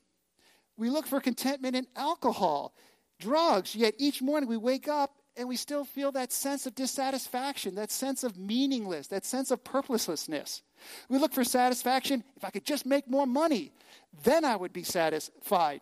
We 0.77 0.89
look 0.89 1.07
for 1.07 1.19
contentment 1.19 1.75
in 1.75 1.87
alcohol, 1.95 2.73
drugs, 3.19 3.75
yet 3.75 3.95
each 3.97 4.21
morning 4.21 4.49
we 4.49 4.57
wake 4.57 4.87
up 4.87 5.15
and 5.37 5.47
we 5.47 5.55
still 5.55 5.83
feel 5.83 6.11
that 6.13 6.31
sense 6.31 6.65
of 6.65 6.75
dissatisfaction, 6.75 7.75
that 7.75 7.91
sense 7.91 8.23
of 8.23 8.37
meaningless, 8.37 9.07
that 9.07 9.25
sense 9.25 9.51
of 9.51 9.63
purposelessness. 9.63 10.61
We 11.09 11.17
look 11.17 11.33
for 11.33 11.43
satisfaction. 11.43 12.23
If 12.37 12.45
I 12.45 12.49
could 12.49 12.65
just 12.65 12.85
make 12.85 13.09
more 13.09 13.27
money, 13.27 13.71
then 14.23 14.45
I 14.45 14.55
would 14.55 14.73
be 14.73 14.83
satisfied, 14.83 15.81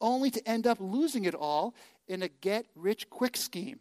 only 0.00 0.30
to 0.30 0.48
end 0.48 0.66
up 0.66 0.78
losing 0.80 1.24
it 1.24 1.34
all 1.34 1.74
in 2.08 2.22
a 2.22 2.28
get 2.28 2.66
rich 2.74 3.08
quick 3.10 3.36
scheme. 3.36 3.80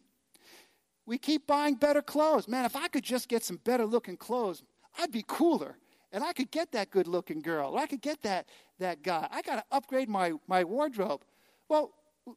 We 1.05 1.17
keep 1.17 1.48
buying 1.48 1.75
better 1.75 2.01
clothes. 2.01 2.48
Man, 2.48 2.65
if 2.65 2.75
I 2.75 2.88
could 2.88 3.03
just 3.03 3.29
get 3.29 3.43
some 3.43 3.60
better 3.63 3.86
looking 3.86 4.17
clothes, 4.17 4.63
I'd 4.98 5.12
be 5.12 5.24
cooler. 5.25 5.77
And 6.12 6.24
I 6.24 6.34
could 6.34 6.50
get 6.51 6.72
that 6.72 6.89
good 6.89 7.08
looking 7.08 7.42
girl, 7.42 7.74
or 7.74 7.80
I 7.80 7.86
could 7.86 8.01
get 8.01 8.22
that, 8.24 8.48
that 8.80 9.04
guy. 9.04 9.28
I 9.32 9.42
got 9.42 9.58
to 9.58 9.63
upgrade 9.72 10.10
my, 10.10 10.34
my 10.48 10.63
wardrobe. 10.63 11.22
Well, 11.68 11.92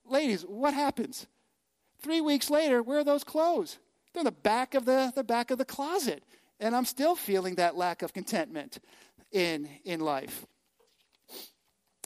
ladies, 0.07 0.43
what 0.43 0.75
happens? 0.75 1.27
Three 2.03 2.21
weeks 2.21 2.51
later, 2.51 2.83
where 2.83 2.99
are 2.99 3.05
those 3.05 3.25
clothes? 3.25 3.79
They're 4.13 4.21
in 4.21 4.25
the 4.25 4.33
back 4.33 4.75
of 4.75 4.85
the, 4.85 5.13
the 5.15 5.25
back 5.25 5.51
of 5.51 5.59
the 5.59 5.65
closet. 5.65 6.23
And 6.61 6.77
I'm 6.77 6.85
still 6.85 7.17
feeling 7.17 7.55
that 7.57 7.77
lack 7.77 8.03
of 8.03 8.13
contentment 8.13 8.79
in, 9.33 9.69
in 9.85 10.01
life. 10.01 10.47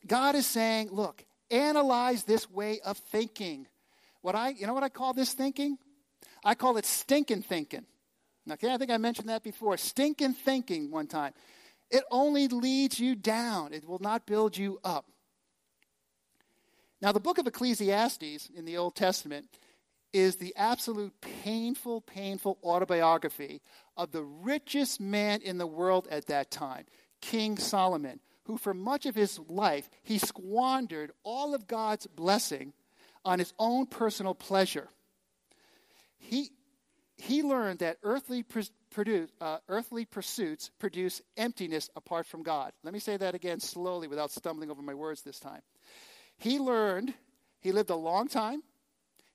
God 0.06 0.35
is 0.37 0.46
saying, 0.46 0.90
look, 0.92 1.25
analyze 1.50 2.23
this 2.23 2.49
way 2.50 2.80
of 2.85 2.96
thinking. 2.96 3.66
What 4.23 4.35
I, 4.35 4.50
you 4.50 4.66
know 4.66 4.75
what 4.75 4.85
I 4.85 4.88
call 4.88 5.12
this 5.12 5.32
thinking? 5.32 5.78
I 6.44 6.54
call 6.54 6.76
it 6.76 6.87
stinking 6.87 7.42
thinking. 7.42 7.85
Okay, 8.50 8.73
I 8.73 8.78
think 8.78 8.92
I 8.92 8.96
mentioned 8.96 9.28
that 9.28 9.42
before. 9.42 9.76
Stinking 9.76 10.35
thinking 10.35 10.90
one 10.90 11.08
time. 11.08 11.32
It 11.90 12.05
only 12.11 12.49
leads 12.49 12.99
you 12.99 13.14
down, 13.14 13.73
it 13.73 13.87
will 13.87 13.99
not 13.99 14.26
build 14.26 14.57
you 14.57 14.81
up. 14.83 15.07
Now, 17.00 17.12
the 17.12 17.21
book 17.21 17.38
of 17.38 17.47
Ecclesiastes 17.47 18.50
in 18.55 18.64
the 18.64 18.76
Old 18.76 18.97
Testament 18.97 19.49
is 20.12 20.37
the 20.37 20.55
absolute 20.57 21.12
painful, 21.21 22.00
painful 22.00 22.59
autobiography 22.64 23.61
of 23.97 24.12
the 24.12 24.23
richest 24.23 25.00
man 25.00 25.43
in 25.43 25.59
the 25.59 25.66
world 25.66 26.09
at 26.11 26.26
that 26.26 26.50
time, 26.50 26.87
King 27.21 27.59
Solomon, 27.59 28.21
who 28.45 28.57
for 28.57 28.73
much 28.73 29.05
of 29.05 29.14
his 29.14 29.38
life 29.49 29.90
he 30.02 30.19
squandered 30.19 31.12
all 31.23 31.55
of 31.55 31.66
God's 31.66 32.07
blessing 32.07 32.73
on 33.25 33.38
his 33.38 33.52
own 33.59 33.87
personal 33.87 34.35
pleasure. 34.35 34.88
He, 36.16 36.50
he 37.18 37.42
learned 37.42 37.78
that 37.78 37.99
earthly, 38.02 38.44
produce, 38.90 39.30
uh, 39.40 39.58
earthly 39.68 40.04
pursuits 40.04 40.70
produce 40.78 41.23
emptiness 41.37 41.88
apart 41.96 42.26
from 42.26 42.42
God. 42.42 42.73
Let 42.82 42.92
me 42.92 43.00
say 43.00 43.16
that 43.16 43.35
again 43.35 43.61
slowly 43.61 44.06
without 44.06 44.30
stumbling 44.30 44.70
over 44.70 44.82
my 44.82 44.94
words 44.94 45.23
this 45.23 45.40
time. 45.40 45.62
He 46.37 46.58
learned, 46.58 47.14
he 47.61 47.73
lived 47.73 47.90
a 47.90 47.96
long 47.96 48.28
time, 48.28 48.62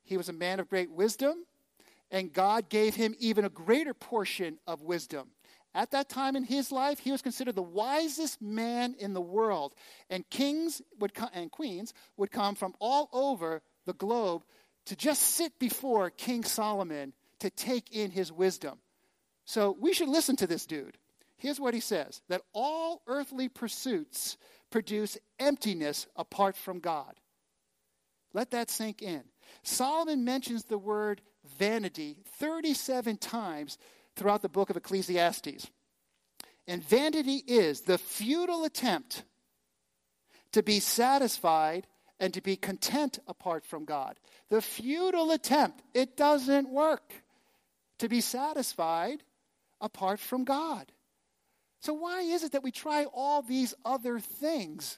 he 0.04 0.18
was 0.18 0.30
a 0.30 0.34
man 0.34 0.60
of 0.60 0.70
great 0.70 0.92
wisdom, 0.92 1.46
and 2.12 2.32
God 2.32 2.70
gave 2.70 2.96
him 2.96 3.16
even 3.20 3.46
a 3.46 3.50
greater 3.50 3.94
portion 3.94 4.60
of 4.68 4.84
wisdom. 4.84 5.30
At 5.74 5.92
that 5.92 6.10
time 6.10 6.36
in 6.36 6.44
his 6.44 6.72
life, 6.72 7.00
he 7.00 7.12
was 7.12 7.22
considered 7.22 7.56
the 7.56 7.62
wisest 7.62 8.42
man 8.42 8.94
in 9.00 9.14
the 9.14 9.22
world, 9.22 9.74
and 10.10 10.30
kings 10.30 10.82
would 11.00 11.14
co- 11.14 11.30
and 11.34 11.50
queens 11.50 11.94
would 12.18 12.30
come 12.30 12.56
from 12.56 12.76
all 12.80 13.10
over 13.14 13.62
the 13.86 13.94
globe 13.94 14.44
to 14.86 14.96
just 14.96 15.22
sit 15.22 15.58
before 15.60 16.10
King 16.10 16.44
Solomon 16.44 17.14
to 17.42 17.50
take 17.50 17.92
in 17.92 18.12
his 18.12 18.32
wisdom. 18.32 18.80
So 19.46 19.76
we 19.80 19.94
should 19.94 20.10
listen 20.10 20.36
to 20.38 20.48
this 20.48 20.66
dude. 20.66 20.98
Here's 21.38 21.60
what 21.60 21.74
he 21.74 21.80
says 21.80 22.22
that 22.30 22.42
all 22.54 23.02
earthly 23.08 23.50
pursuits 23.50 24.38
produce 24.70 25.18
emptiness 25.40 26.08
apart 26.16 26.56
from 26.56 26.80
God. 26.80 27.16
Let 28.34 28.52
that 28.52 28.70
sink 28.70 29.02
in. 29.02 29.24
Solomon 29.64 30.24
mentions 30.24 30.64
the 30.64 30.78
word 30.78 31.22
vanity 31.58 32.18
37 32.38 33.18
times 33.18 33.78
throughout 34.16 34.42
the 34.42 34.50
book 34.50 34.70
of 34.70 34.78
Ecclesiastes. 34.78 35.70
And 36.68 36.84
vanity 36.84 37.44
is 37.48 37.82
the 37.82 37.98
futile 37.98 38.64
attempt 38.64 39.24
to 40.54 40.62
be 40.64 40.80
satisfied 40.80 41.88
and 42.20 42.34
to 42.36 42.42
be 42.42 42.56
content 42.56 43.20
apart 43.28 43.66
from 43.66 43.84
God. 43.84 44.16
The 44.50 44.62
futile 44.62 45.32
attempt, 45.32 45.82
it 45.94 46.16
doesn't 46.16 46.70
work 46.70 47.21
to 48.02 48.10
be 48.10 48.20
satisfied 48.20 49.22
apart 49.80 50.20
from 50.20 50.44
God. 50.44 50.92
So, 51.82 51.94
why 51.94 52.22
is 52.22 52.44
it 52.44 52.52
that 52.54 52.64
we 52.64 52.72
try 52.72 53.06
all 53.06 53.44
these 53.44 53.76
other 53.86 54.20
things? 54.20 54.98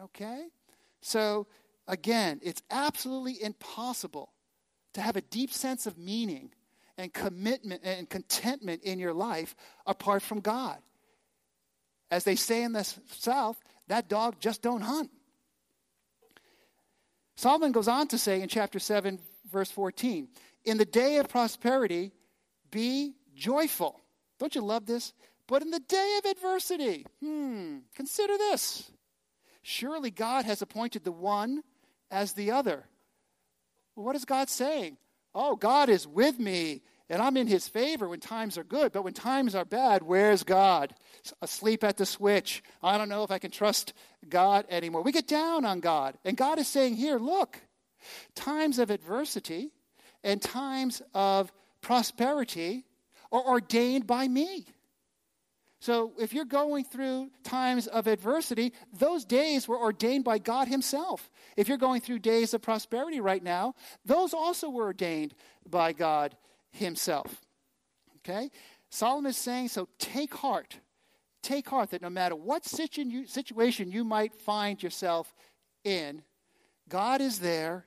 Okay? 0.00 0.46
So, 1.00 1.48
again, 1.88 2.38
it's 2.44 2.62
absolutely 2.70 3.42
impossible 3.42 4.32
to 4.94 5.00
have 5.00 5.16
a 5.16 5.22
deep 5.22 5.52
sense 5.52 5.86
of 5.86 5.98
meaning 5.98 6.50
and 6.96 7.12
commitment 7.12 7.82
and 7.82 8.08
contentment 8.08 8.84
in 8.84 9.00
your 9.00 9.12
life 9.12 9.56
apart 9.86 10.22
from 10.22 10.38
God. 10.38 10.78
As 12.12 12.22
they 12.22 12.36
say 12.36 12.62
in 12.62 12.72
the 12.72 12.84
South, 13.08 13.60
that 13.88 14.08
dog 14.08 14.36
just 14.38 14.62
don't 14.62 14.82
hunt. 14.82 15.10
Solomon 17.36 17.72
goes 17.72 17.88
on 17.88 18.06
to 18.08 18.18
say 18.18 18.40
in 18.40 18.48
chapter 18.48 18.78
7, 18.78 19.18
verse 19.50 19.70
14, 19.70 20.28
In 20.64 20.76
the 20.76 20.84
day 20.84 21.16
of 21.16 21.28
prosperity, 21.28 22.12
be 22.70 23.14
joyful. 23.34 24.00
Don't 24.38 24.54
you 24.54 24.60
love 24.60 24.86
this? 24.86 25.12
But 25.46 25.62
in 25.62 25.70
the 25.70 25.80
day 25.80 26.18
of 26.18 26.30
adversity, 26.30 27.06
hmm, 27.20 27.78
consider 27.94 28.36
this. 28.38 28.90
Surely 29.62 30.10
God 30.10 30.44
has 30.44 30.62
appointed 30.62 31.04
the 31.04 31.12
one 31.12 31.62
as 32.10 32.32
the 32.32 32.50
other. 32.50 32.86
Well, 33.94 34.06
what 34.06 34.16
is 34.16 34.24
God 34.24 34.48
saying? 34.48 34.96
Oh, 35.34 35.56
God 35.56 35.88
is 35.88 36.06
with 36.06 36.38
me 36.38 36.82
and 37.10 37.20
I'm 37.20 37.36
in 37.36 37.48
his 37.48 37.66
favor 37.66 38.08
when 38.08 38.20
times 38.20 38.56
are 38.56 38.62
good, 38.62 38.92
but 38.92 39.02
when 39.02 39.12
times 39.12 39.56
are 39.56 39.64
bad, 39.64 40.04
where's 40.04 40.44
God? 40.44 40.94
Asleep 41.42 41.82
at 41.82 41.96
the 41.96 42.06
switch. 42.06 42.62
I 42.84 42.96
don't 42.96 43.08
know 43.08 43.24
if 43.24 43.32
I 43.32 43.40
can 43.40 43.50
trust 43.50 43.92
God 44.28 44.64
anymore. 44.70 45.02
We 45.02 45.10
get 45.10 45.26
down 45.26 45.64
on 45.64 45.80
God. 45.80 46.16
And 46.24 46.36
God 46.36 46.60
is 46.60 46.68
saying 46.68 46.94
here, 46.94 47.18
look, 47.18 47.60
times 48.36 48.78
of 48.78 48.90
adversity 48.90 49.72
and 50.22 50.40
times 50.40 51.02
of 51.14 51.52
prosperity 51.80 52.84
are 53.32 53.42
ordained 53.42 54.06
by 54.06 54.28
me. 54.28 54.66
So 55.80 56.12
if 56.18 56.34
you're 56.34 56.44
going 56.44 56.84
through 56.84 57.30
times 57.42 57.86
of 57.86 58.06
adversity, 58.06 58.74
those 58.92 59.24
days 59.24 59.66
were 59.66 59.78
ordained 59.78 60.24
by 60.24 60.38
God 60.38 60.68
Himself. 60.68 61.30
If 61.56 61.68
you're 61.68 61.78
going 61.78 62.02
through 62.02 62.18
days 62.18 62.52
of 62.52 62.60
prosperity 62.60 63.20
right 63.20 63.42
now, 63.42 63.74
those 64.04 64.34
also 64.34 64.68
were 64.68 64.84
ordained 64.84 65.34
by 65.68 65.94
God 65.94 66.36
Himself. 66.70 67.40
Okay? 68.18 68.50
Solomon 68.90 69.30
is 69.30 69.38
saying, 69.38 69.68
so 69.68 69.88
take 69.98 70.34
heart. 70.34 70.76
Take 71.42 71.70
heart 71.70 71.92
that 71.92 72.02
no 72.02 72.10
matter 72.10 72.36
what 72.36 72.66
situation 72.66 73.90
you 73.90 74.04
might 74.04 74.34
find 74.34 74.82
yourself 74.82 75.34
in, 75.84 76.22
God 76.90 77.22
is 77.22 77.38
there. 77.38 77.86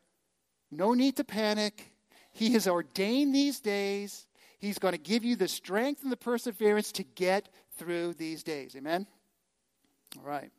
No 0.72 0.96
need 0.96 1.18
to 1.18 1.24
panic. 1.24 1.93
He 2.34 2.54
has 2.54 2.68
ordained 2.68 3.34
these 3.34 3.60
days. 3.60 4.28
He's 4.60 4.80
going 4.80 4.94
to 4.94 5.00
give 5.00 5.24
you 5.24 5.36
the 5.36 5.48
strength 5.48 6.04
and 6.04 6.12
the 6.12 6.18
perseverance 6.18 6.92
to 6.94 7.04
get 7.04 7.50
through 7.78 8.14
these 8.14 8.44
days. 8.44 8.76
Amen? 8.76 9.08
All 10.18 10.26
right. 10.26 10.52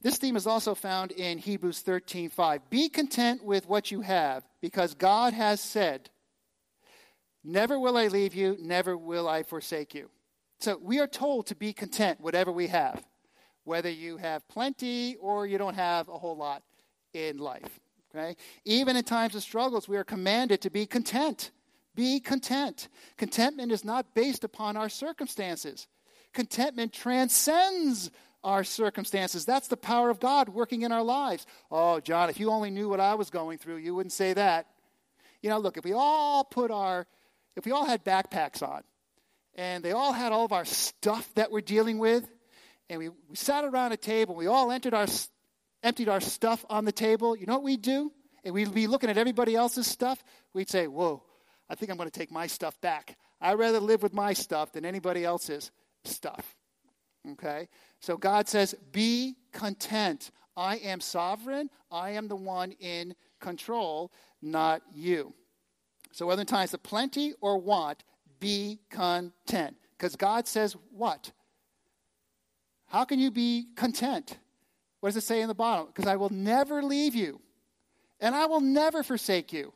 This 0.00 0.16
theme 0.16 0.36
is 0.36 0.46
also 0.46 0.74
found 0.74 1.10
in 1.10 1.38
Hebrews 1.38 1.82
13:5. 1.82 2.60
Be 2.70 2.88
content 2.88 3.42
with 3.42 3.68
what 3.68 3.90
you 3.90 4.00
have, 4.02 4.44
because 4.60 4.94
God 4.94 5.32
has 5.32 5.60
said, 5.60 6.10
Never 7.42 7.78
will 7.78 7.96
I 7.96 8.06
leave 8.08 8.34
you, 8.34 8.56
never 8.60 8.96
will 8.96 9.28
I 9.28 9.42
forsake 9.42 9.94
you. 9.94 10.10
So 10.60 10.78
we 10.80 11.00
are 11.00 11.06
told 11.06 11.46
to 11.46 11.54
be 11.54 11.72
content, 11.72 12.20
whatever 12.20 12.52
we 12.52 12.66
have, 12.68 13.04
whether 13.64 13.90
you 13.90 14.16
have 14.18 14.46
plenty 14.48 15.16
or 15.16 15.46
you 15.46 15.56
don't 15.56 15.74
have 15.74 16.08
a 16.08 16.18
whole 16.18 16.36
lot 16.36 16.62
in 17.12 17.38
life. 17.38 17.80
Okay? 18.14 18.36
Even 18.64 18.96
in 18.96 19.04
times 19.04 19.34
of 19.34 19.42
struggles, 19.42 19.88
we 19.88 19.96
are 19.96 20.04
commanded 20.04 20.60
to 20.62 20.70
be 20.70 20.86
content. 20.86 21.50
Be 21.94 22.20
content. 22.20 22.88
Contentment 23.16 23.72
is 23.72 23.84
not 23.84 24.14
based 24.14 24.44
upon 24.44 24.76
our 24.76 24.88
circumstances. 24.88 25.88
Contentment 26.32 26.92
transcends 26.92 28.10
our 28.44 28.64
circumstances. 28.64 29.44
That's 29.44 29.68
the 29.68 29.76
power 29.76 30.10
of 30.10 30.20
God 30.20 30.48
working 30.48 30.82
in 30.82 30.92
our 30.92 31.02
lives. 31.02 31.46
Oh, 31.70 32.00
John, 32.00 32.30
if 32.30 32.38
you 32.38 32.50
only 32.50 32.70
knew 32.70 32.88
what 32.88 33.00
I 33.00 33.14
was 33.14 33.30
going 33.30 33.58
through, 33.58 33.78
you 33.78 33.94
wouldn't 33.94 34.12
say 34.12 34.32
that. 34.34 34.66
You 35.42 35.50
know, 35.50 35.58
look, 35.58 35.76
if 35.76 35.84
we 35.84 35.92
all 35.92 36.44
put 36.44 36.70
our, 36.70 37.06
if 37.56 37.64
we 37.64 37.72
all 37.72 37.84
had 37.84 38.04
backpacks 38.04 38.62
on, 38.62 38.82
and 39.54 39.84
they 39.84 39.92
all 39.92 40.12
had 40.12 40.30
all 40.32 40.44
of 40.44 40.52
our 40.52 40.64
stuff 40.64 41.28
that 41.34 41.50
we're 41.50 41.60
dealing 41.60 41.98
with, 41.98 42.30
and 42.88 43.00
we, 43.00 43.08
we 43.08 43.34
sat 43.34 43.64
around 43.64 43.92
a 43.92 43.96
table, 43.96 44.34
we 44.34 44.46
all 44.46 44.70
entered 44.70 44.94
our, 44.94 45.06
emptied 45.82 46.08
our 46.08 46.20
stuff 46.20 46.64
on 46.68 46.84
the 46.84 46.92
table, 46.92 47.36
you 47.36 47.46
know 47.46 47.54
what 47.54 47.62
we'd 47.62 47.82
do? 47.82 48.12
And 48.44 48.54
we'd 48.54 48.72
be 48.72 48.86
looking 48.86 49.10
at 49.10 49.18
everybody 49.18 49.54
else's 49.54 49.86
stuff. 49.86 50.22
We'd 50.54 50.70
say, 50.70 50.86
Whoa, 50.86 51.22
I 51.68 51.74
think 51.74 51.90
I'm 51.90 51.96
going 51.96 52.10
to 52.10 52.18
take 52.18 52.30
my 52.30 52.46
stuff 52.46 52.80
back. 52.80 53.16
I'd 53.40 53.58
rather 53.58 53.80
live 53.80 54.02
with 54.02 54.12
my 54.12 54.32
stuff 54.32 54.72
than 54.72 54.84
anybody 54.84 55.24
else's 55.24 55.70
stuff. 56.04 56.56
Okay? 57.32 57.68
So 58.00 58.16
God 58.16 58.48
says, 58.48 58.74
Be 58.92 59.36
content. 59.52 60.30
I 60.56 60.76
am 60.76 61.00
sovereign. 61.00 61.70
I 61.90 62.10
am 62.10 62.28
the 62.28 62.36
one 62.36 62.72
in 62.72 63.14
control, 63.40 64.12
not 64.42 64.82
you. 64.92 65.34
So, 66.12 66.26
whether 66.26 66.40
in 66.40 66.46
times 66.46 66.74
of 66.74 66.82
plenty 66.82 67.34
or 67.40 67.58
want, 67.58 68.02
be 68.40 68.80
content. 68.90 69.76
Because 69.96 70.16
God 70.16 70.48
says, 70.48 70.76
What? 70.90 71.32
How 72.86 73.04
can 73.04 73.18
you 73.18 73.30
be 73.30 73.68
content? 73.76 74.38
What 75.00 75.10
does 75.10 75.16
it 75.16 75.26
say 75.26 75.40
in 75.40 75.48
the 75.48 75.54
bottom? 75.54 75.86
Because 75.86 76.06
I 76.06 76.16
will 76.16 76.30
never 76.30 76.82
leave 76.82 77.14
you, 77.14 77.40
and 78.20 78.34
I 78.34 78.46
will 78.46 78.60
never 78.60 79.02
forsake 79.02 79.52
you. 79.52 79.72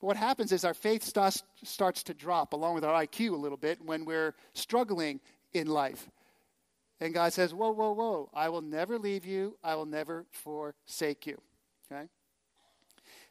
But 0.00 0.06
what 0.08 0.16
happens 0.16 0.50
is 0.52 0.64
our 0.64 0.74
faith 0.74 1.04
starts, 1.04 1.42
starts 1.62 2.02
to 2.04 2.14
drop 2.14 2.52
along 2.52 2.74
with 2.74 2.84
our 2.84 3.04
IQ 3.04 3.32
a 3.32 3.36
little 3.36 3.56
bit 3.56 3.80
when 3.84 4.04
we're 4.04 4.34
struggling 4.54 5.20
in 5.52 5.68
life. 5.68 6.08
And 7.00 7.14
God 7.14 7.32
says, 7.32 7.54
Whoa, 7.54 7.70
whoa, 7.70 7.92
whoa, 7.92 8.30
I 8.34 8.48
will 8.48 8.62
never 8.62 8.98
leave 8.98 9.24
you, 9.24 9.56
I 9.62 9.74
will 9.76 9.86
never 9.86 10.26
forsake 10.30 11.26
you. 11.26 11.40
Okay? 11.90 12.08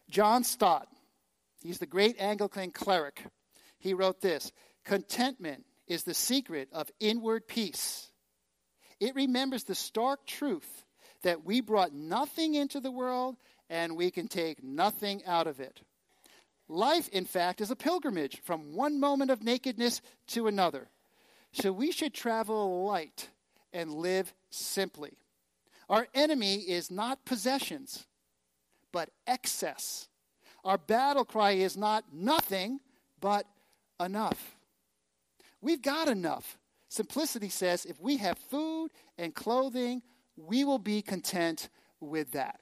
John 0.10 0.44
Stott, 0.44 0.88
he's 1.62 1.80
the 1.80 1.86
great 1.86 2.20
Anglican 2.20 2.72
cleric. 2.72 3.24
He 3.80 3.94
wrote 3.94 4.22
this 4.22 4.51
Contentment 4.86 5.65
is 5.88 6.03
the 6.03 6.13
secret 6.13 6.70
of 6.72 6.89
inward 7.00 7.48
peace. 7.48 8.12
It 9.00 9.15
remembers 9.15 9.63
the 9.63 9.75
stark 9.75 10.25
truth 10.25 10.86
that 11.24 11.46
we 11.46 11.62
brought 11.62 11.94
nothing 11.94 12.56
into 12.56 12.80
the 12.80 12.92
world 12.92 13.38
and 13.70 13.96
we 13.96 14.12
can 14.12 14.28
take 14.28 14.63
nothing 14.63 15.24
out 15.25 15.48
of 15.48 15.60
it. 15.60 15.82
Life, 16.68 17.10
in 17.10 17.25
fact, 17.25 17.62
is 17.62 17.72
a 17.72 17.75
pilgrimage 17.75 18.42
from 18.44 18.74
one 18.74 19.00
moment 19.00 19.32
of 19.32 19.44
nakedness 19.44 20.01
to 20.28 20.48
another. 20.48 20.90
So 21.51 21.72
we 21.72 21.92
should 21.92 22.13
travel 22.13 22.86
light 22.86 23.30
and 23.74 23.94
live 23.94 24.34
simply. 24.50 25.18
Our 25.90 26.08
enemy 26.13 26.56
is 26.56 26.90
not 26.90 27.25
possessions, 27.25 28.06
but 28.92 29.10
excess. 29.28 30.08
Our 30.63 30.78
battle 30.78 31.25
cry 31.25 31.51
is 31.51 31.75
not 31.75 32.06
nothing, 32.13 32.80
but 33.20 33.46
enough. 34.00 34.56
We've 35.62 35.82
got 35.82 36.08
enough. 36.08 36.58
Simplicity 36.88 37.50
says 37.50 37.86
if 37.86 38.00
we 38.00 38.17
have 38.17 38.38
food 38.38 38.91
and 39.17 39.34
clothing, 39.36 40.02
we 40.38 40.63
will 40.63 40.80
be 40.80 41.02
content 41.02 41.70
with 42.00 42.32
that. 42.32 42.60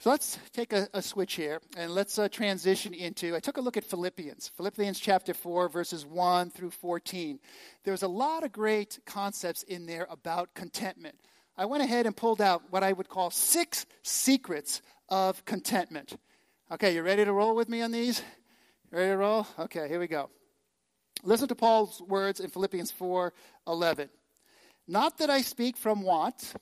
So 0.00 0.10
let's 0.10 0.38
take 0.52 0.72
a, 0.72 0.88
a 0.94 1.02
switch 1.02 1.34
here 1.34 1.60
and 1.76 1.90
let's 1.90 2.20
uh, 2.20 2.28
transition 2.28 2.94
into. 2.94 3.34
I 3.34 3.40
took 3.40 3.56
a 3.56 3.60
look 3.60 3.76
at 3.76 3.82
Philippians, 3.82 4.52
Philippians 4.56 5.00
chapter 5.00 5.34
4, 5.34 5.68
verses 5.68 6.06
1 6.06 6.50
through 6.50 6.70
14. 6.70 7.40
There's 7.82 8.04
a 8.04 8.08
lot 8.08 8.44
of 8.44 8.52
great 8.52 9.00
concepts 9.06 9.64
in 9.64 9.86
there 9.86 10.06
about 10.08 10.54
contentment. 10.54 11.16
I 11.56 11.64
went 11.64 11.82
ahead 11.82 12.06
and 12.06 12.16
pulled 12.16 12.40
out 12.40 12.62
what 12.70 12.84
I 12.84 12.92
would 12.92 13.08
call 13.08 13.32
six 13.32 13.86
secrets 14.04 14.82
of 15.08 15.44
contentment. 15.44 16.16
Okay, 16.70 16.94
you 16.94 17.02
ready 17.02 17.24
to 17.24 17.32
roll 17.32 17.56
with 17.56 17.68
me 17.68 17.82
on 17.82 17.90
these? 17.90 18.22
Ready 18.92 19.10
to 19.10 19.16
roll? 19.16 19.48
Okay, 19.58 19.88
here 19.88 19.98
we 19.98 20.06
go. 20.06 20.30
Listen 21.24 21.48
to 21.48 21.56
Paul's 21.56 22.00
words 22.02 22.38
in 22.38 22.50
Philippians 22.50 22.92
4 22.92 23.32
11. 23.66 24.08
Not 24.88 25.18
that 25.18 25.30
I 25.30 25.42
speak 25.42 25.76
from 25.76 26.02
want 26.02 26.54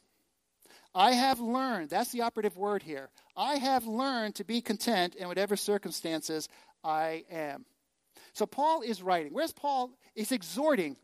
I 0.97 1.13
have 1.13 1.41
learned, 1.41 1.91
that's 1.91 2.11
the 2.11 2.23
operative 2.23 2.57
word 2.57 2.83
here. 2.83 3.11
I 3.37 3.57
have 3.57 3.87
learned 3.87 4.37
to 4.37 4.45
be 4.45 4.63
content 4.63 5.15
in 5.15 5.29
whatever 5.29 5.55
circumstances 5.55 6.49
I 6.83 7.25
am. 7.31 7.67
So 8.33 8.47
Paul 8.47 8.81
is 8.81 9.03
writing. 9.03 9.35
Where's 9.35 9.53
Paul? 9.53 9.91
He's 10.15 10.33
exhorting 10.33 10.97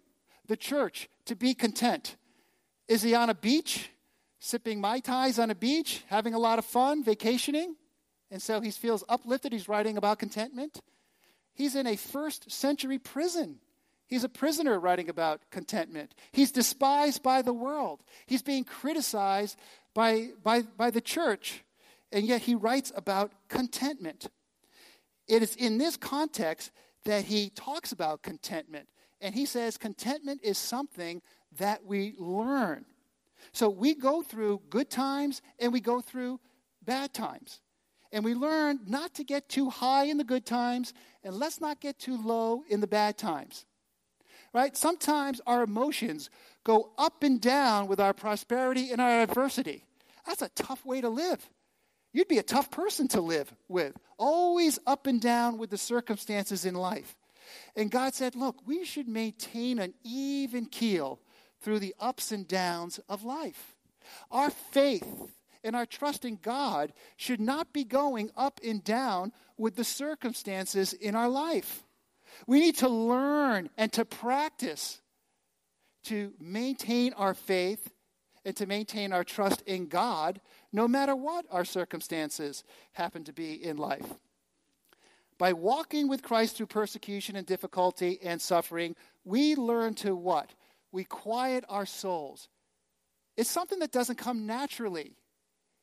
the 0.47 0.57
church 0.57 1.11
to 1.27 1.37
be 1.37 1.53
content. 1.53 2.17
Is 2.89 3.03
he 3.03 3.15
on 3.15 3.29
a 3.29 3.35
beach, 3.35 3.91
sipping 4.39 4.81
Mai 4.81 5.01
Tais 5.01 5.39
on 5.39 5.51
a 5.51 5.55
beach, 5.55 6.03
having 6.07 6.33
a 6.33 6.39
lot 6.39 6.59
of 6.59 6.65
fun, 6.65 7.05
vacationing? 7.05 7.77
And 8.31 8.41
so 8.41 8.63
he 8.63 8.71
feels 8.71 9.05
uplifted. 9.11 9.53
He's 9.53 9.69
writing 9.69 9.99
about 9.99 10.19
contentment. 10.19 10.81
He's 11.53 11.77
in 11.77 11.87
a 11.87 11.97
first 11.97 12.51
century 12.51 12.99
prison. 12.99 13.59
He's 14.13 14.25
a 14.25 14.29
prisoner 14.29 14.79
writing 14.79 15.09
about 15.09 15.41
contentment. 15.51 16.15
He's 16.33 16.53
despised 16.53 17.23
by 17.23 17.41
the 17.41 17.55
world. 17.55 18.03
He's 18.27 18.43
being 18.43 18.63
criticized 18.63 19.59
by, 19.95 20.33
by, 20.43 20.65
by 20.77 20.91
the 20.91 21.01
church, 21.01 21.65
and 22.13 22.27
yet 22.27 22.43
he 22.43 22.55
writes 22.55 22.93
about 22.95 23.33
contentment. 23.49 24.27
It 25.29 25.43
is 25.43 25.57
in 25.57 25.79
this 25.79 25.97
context 25.97 26.73
that 27.07 27.25
he 27.25 27.49
talks 27.55 27.91
about 27.91 28.23
contentment. 28.23 28.87
And 29.23 29.35
he 29.35 29.47
says 29.47 29.79
contentment 29.79 30.43
is 30.45 30.59
something 30.59 31.23
that 31.57 31.87
we 31.87 32.15
learn. 32.19 32.85
So 33.53 33.71
we 33.71 33.95
go 33.95 34.21
through 34.21 34.61
good 34.69 34.91
times 34.91 35.41
and 35.59 35.73
we 35.73 35.81
go 35.81 36.03
through 36.03 36.39
bad 36.85 37.15
times. 37.15 37.63
And 38.13 38.27
we 38.27 38.35
learn 38.35 38.81
not 38.87 39.15
to 39.15 39.25
get 39.25 39.49
too 39.49 39.71
high 39.71 40.05
in 40.05 40.19
the 40.19 40.23
good 40.23 40.45
times 40.45 40.93
and 41.25 41.35
let's 41.35 41.63
not 41.63 41.81
get 41.81 41.99
too 41.99 42.23
low 42.23 42.63
in 42.69 42.83
the 42.83 42.87
bad 42.87 43.17
times. 43.17 43.65
Right? 44.53 44.77
Sometimes 44.77 45.41
our 45.47 45.63
emotions 45.63 46.29
go 46.65 46.91
up 46.99 47.23
and 47.23 47.41
down 47.41 47.89
with 47.89 48.01
our 48.01 48.13
prosperity 48.13 48.91
and 48.91 49.01
our 49.01 49.23
adversity. 49.23 49.85
That's 50.27 50.43
a 50.43 50.51
tough 50.51 50.85
way 50.85 51.01
to 51.01 51.09
live. 51.09 51.49
You'd 52.13 52.29
be 52.29 52.39
a 52.39 52.43
tough 52.43 52.71
person 52.71 53.09
to 53.09 53.21
live 53.21 53.53
with, 53.69 53.97
always 54.19 54.79
up 54.87 55.07
and 55.07 55.21
down 55.21 55.57
with 55.57 55.71
the 55.71 55.79
circumstances 55.79 56.67
in 56.67 56.75
life. 56.75 57.17
And 57.75 57.91
God 57.91 58.15
said, 58.15 58.37
Look, 58.37 58.67
we 58.67 58.85
should 58.85 59.09
maintain 59.09 59.79
an 59.79 59.95
even 60.05 60.67
keel 60.67 61.21
through 61.61 61.79
the 61.79 61.95
ups 61.99 62.31
and 62.31 62.47
downs 62.47 63.01
of 63.09 63.25
life. 63.25 63.75
Our 64.31 64.51
faith 64.51 65.07
and 65.65 65.75
our 65.75 65.87
trust 65.87 66.25
in 66.25 66.39
God 66.43 66.93
should 67.17 67.41
not 67.41 67.73
be 67.73 67.85
going 67.85 68.31
up 68.37 68.61
and 68.65 68.83
down 68.83 69.33
with 69.57 69.77
the 69.77 69.85
circumstances 69.85 70.93
in 70.93 71.15
our 71.15 71.29
life. 71.29 71.85
We 72.47 72.61
need 72.61 72.79
to 72.79 72.89
learn 72.89 73.71
and 73.77 73.93
to 73.93 74.05
practice 74.05 75.01
to 76.05 76.33
maintain 76.41 77.13
our 77.13 77.35
faith 77.35 77.93
and 78.45 78.57
to 78.57 78.67
maintain 78.67 79.13
our 79.13 79.25
trust 79.25 79.63
in 79.63 79.87
God 79.87 80.41
no 80.73 80.89
matter 80.89 81.15
what 81.15 81.47
our 81.51 81.65
circumstances 81.65 82.65
happen 82.93 83.25
to 83.25 83.33
be 83.33 83.53
in 83.53 83.77
life. 83.77 84.15
By 85.39 85.53
walking 85.53 86.09
with 86.09 86.23
Christ 86.23 86.57
through 86.57 86.67
persecution 86.67 87.37
and 87.37 87.47
difficulty 87.47 88.19
and 88.23 88.41
suffering, 88.41 88.97
we 89.25 89.55
learn 89.55 89.95
to 89.97 90.15
what? 90.15 90.55
We 90.91 91.05
quiet 91.05 91.65
our 91.69 91.87
souls. 91.87 92.49
It's 93.37 93.51
something 93.51 93.79
that 93.79 93.93
doesn't 93.93 94.19
come 94.19 94.47
naturally. 94.47 95.17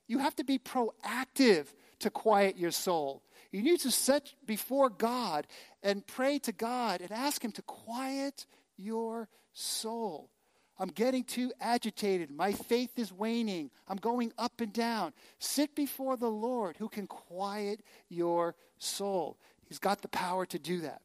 You 0.07 0.19
have 0.19 0.35
to 0.37 0.43
be 0.43 0.59
proactive 0.59 1.67
to 1.99 2.09
quiet 2.09 2.57
your 2.57 2.71
soul. 2.71 3.23
You 3.51 3.62
need 3.62 3.79
to 3.81 3.91
sit 3.91 4.33
before 4.45 4.89
God 4.89 5.47
and 5.81 6.05
pray 6.05 6.39
to 6.39 6.51
God 6.51 7.01
and 7.01 7.12
ask 7.12 7.43
Him 7.43 7.51
to 7.53 7.62
quiet 7.63 8.45
your 8.77 9.27
soul. 9.53 10.29
I'm 10.77 10.89
getting 10.89 11.25
too 11.25 11.51
agitated. 11.59 12.31
My 12.31 12.53
faith 12.53 12.97
is 12.97 13.12
waning. 13.12 13.69
I'm 13.88 13.97
going 13.97 14.31
up 14.38 14.62
and 14.62 14.71
down. 14.71 15.13
Sit 15.39 15.75
before 15.75 16.15
the 16.15 16.29
Lord 16.29 16.77
who 16.77 16.88
can 16.88 17.05
quiet 17.05 17.81
your 18.07 18.55
soul. 18.77 19.38
He's 19.67 19.79
got 19.79 20.01
the 20.01 20.07
power 20.07 20.45
to 20.45 20.57
do 20.57 20.79
that. 20.81 21.01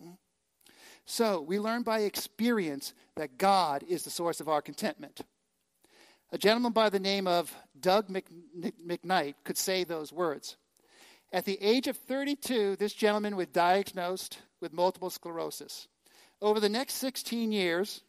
Hmm? 0.00 0.12
So, 1.04 1.40
we 1.42 1.58
learn 1.58 1.82
by 1.82 2.00
experience 2.00 2.94
that 3.16 3.36
God 3.36 3.82
is 3.86 4.04
the 4.04 4.10
source 4.10 4.40
of 4.40 4.48
our 4.48 4.62
contentment. 4.62 5.20
A 6.32 6.38
gentleman 6.38 6.70
by 6.70 6.90
the 6.90 7.00
name 7.00 7.26
of 7.26 7.52
Doug 7.80 8.08
McKnight 8.08 9.34
could 9.42 9.58
say 9.58 9.82
those 9.82 10.12
words. 10.12 10.56
At 11.32 11.44
the 11.44 11.60
age 11.60 11.88
of 11.88 11.96
32, 11.96 12.76
this 12.76 12.92
gentleman 12.92 13.34
was 13.34 13.48
diagnosed 13.48 14.38
with 14.60 14.72
multiple 14.72 15.10
sclerosis. 15.10 15.88
Over 16.40 16.60
the 16.60 16.68
next 16.68 16.94
16 16.94 17.50
years, 17.50 18.02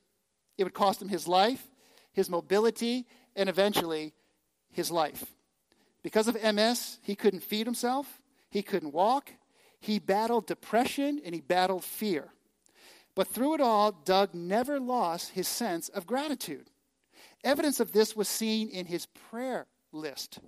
it 0.57 0.63
would 0.63 0.75
cost 0.75 1.01
him 1.01 1.09
his 1.09 1.27
life, 1.27 1.67
his 2.13 2.29
mobility, 2.29 3.07
and 3.35 3.49
eventually 3.49 4.13
his 4.71 4.91
life. 4.91 5.33
Because 6.03 6.27
of 6.27 6.37
MS, 6.41 6.99
he 7.01 7.15
couldn't 7.15 7.43
feed 7.43 7.65
himself, 7.65 8.21
he 8.51 8.61
couldn't 8.61 8.93
walk, 8.93 9.31
he 9.79 9.97
battled 9.97 10.45
depression, 10.45 11.19
and 11.25 11.33
he 11.33 11.41
battled 11.41 11.83
fear. 11.83 12.33
But 13.15 13.27
through 13.27 13.55
it 13.55 13.61
all, 13.61 13.91
Doug 13.91 14.35
never 14.35 14.79
lost 14.79 15.31
his 15.31 15.47
sense 15.47 15.89
of 15.89 16.05
gratitude. 16.05 16.69
Evidence 17.43 17.79
of 17.79 17.91
this 17.91 18.15
was 18.15 18.27
seen 18.27 18.69
in 18.69 18.85
his 18.85 19.05
prayer 19.07 19.67
list. 19.91 20.39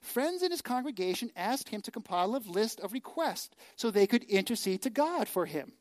Friends 0.00 0.42
in 0.42 0.50
his 0.50 0.62
congregation 0.62 1.30
asked 1.36 1.68
him 1.68 1.82
to 1.82 1.90
compile 1.90 2.34
a 2.36 2.38
list 2.38 2.80
of 2.80 2.92
requests 2.92 3.54
so 3.76 3.90
they 3.90 4.06
could 4.06 4.24
intercede 4.24 4.82
to 4.82 4.90
God 4.90 5.28
for 5.28 5.46
him. 5.46 5.72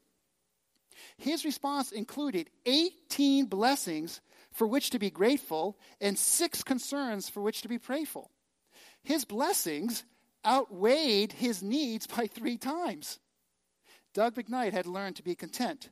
His 1.17 1.45
response 1.45 1.91
included 1.91 2.49
18 2.65 3.45
blessings 3.45 4.21
for 4.51 4.67
which 4.67 4.89
to 4.91 4.99
be 4.99 5.09
grateful 5.09 5.77
and 5.99 6.17
six 6.17 6.63
concerns 6.63 7.29
for 7.29 7.41
which 7.41 7.61
to 7.61 7.67
be 7.67 7.79
prayerful. 7.79 8.29
His 9.03 9.25
blessings 9.25 10.03
outweighed 10.45 11.33
his 11.33 11.63
needs 11.63 12.05
by 12.07 12.27
three 12.27 12.57
times. 12.57 13.19
Doug 14.13 14.35
McKnight 14.35 14.73
had 14.73 14.85
learned 14.85 15.15
to 15.15 15.23
be 15.23 15.35
content. 15.35 15.89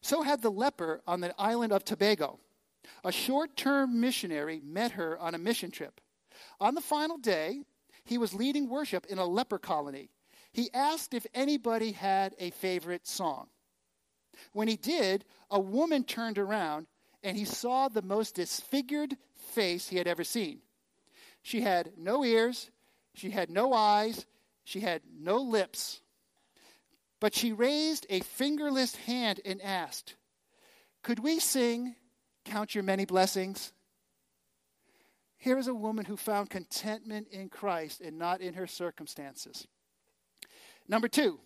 So 0.00 0.22
had 0.22 0.42
the 0.42 0.50
leper 0.50 1.00
on 1.06 1.20
the 1.20 1.34
island 1.38 1.72
of 1.72 1.84
Tobago. 1.84 2.40
A 3.04 3.12
short 3.12 3.56
term 3.56 4.00
missionary 4.00 4.60
met 4.64 4.92
her 4.92 5.18
on 5.18 5.34
a 5.34 5.38
mission 5.38 5.70
trip. 5.70 6.00
On 6.60 6.74
the 6.74 6.80
final 6.80 7.18
day, 7.18 7.62
he 8.04 8.18
was 8.18 8.34
leading 8.34 8.68
worship 8.68 9.06
in 9.06 9.18
a 9.18 9.26
leper 9.26 9.58
colony. 9.58 10.10
He 10.52 10.70
asked 10.72 11.14
if 11.14 11.26
anybody 11.34 11.92
had 11.92 12.34
a 12.38 12.50
favorite 12.50 13.06
song. 13.06 13.48
When 14.52 14.68
he 14.68 14.76
did, 14.76 15.24
a 15.50 15.60
woman 15.60 16.04
turned 16.04 16.38
around 16.38 16.86
and 17.22 17.36
he 17.36 17.44
saw 17.44 17.88
the 17.88 18.02
most 18.02 18.34
disfigured 18.34 19.16
face 19.34 19.88
he 19.88 19.96
had 19.96 20.06
ever 20.06 20.24
seen. 20.24 20.60
She 21.42 21.60
had 21.60 21.92
no 21.96 22.24
ears, 22.24 22.70
she 23.14 23.30
had 23.30 23.50
no 23.50 23.72
eyes, 23.72 24.26
she 24.64 24.80
had 24.80 25.02
no 25.18 25.38
lips. 25.38 26.00
But 27.20 27.34
she 27.34 27.52
raised 27.52 28.06
a 28.08 28.20
fingerless 28.20 28.94
hand 28.94 29.40
and 29.44 29.60
asked, 29.62 30.14
Could 31.02 31.18
we 31.18 31.40
sing, 31.40 31.96
Count 32.48 32.74
Your 32.74 32.82
Many 32.82 33.04
Blessings? 33.04 33.74
Here 35.36 35.58
is 35.58 35.68
a 35.68 35.74
woman 35.74 36.06
who 36.06 36.16
found 36.16 36.48
contentment 36.48 37.28
in 37.30 37.50
Christ 37.50 38.00
and 38.00 38.18
not 38.18 38.40
in 38.40 38.54
her 38.54 38.66
circumstances. 38.66 39.66
Number 40.88 41.08
two, 41.08 41.40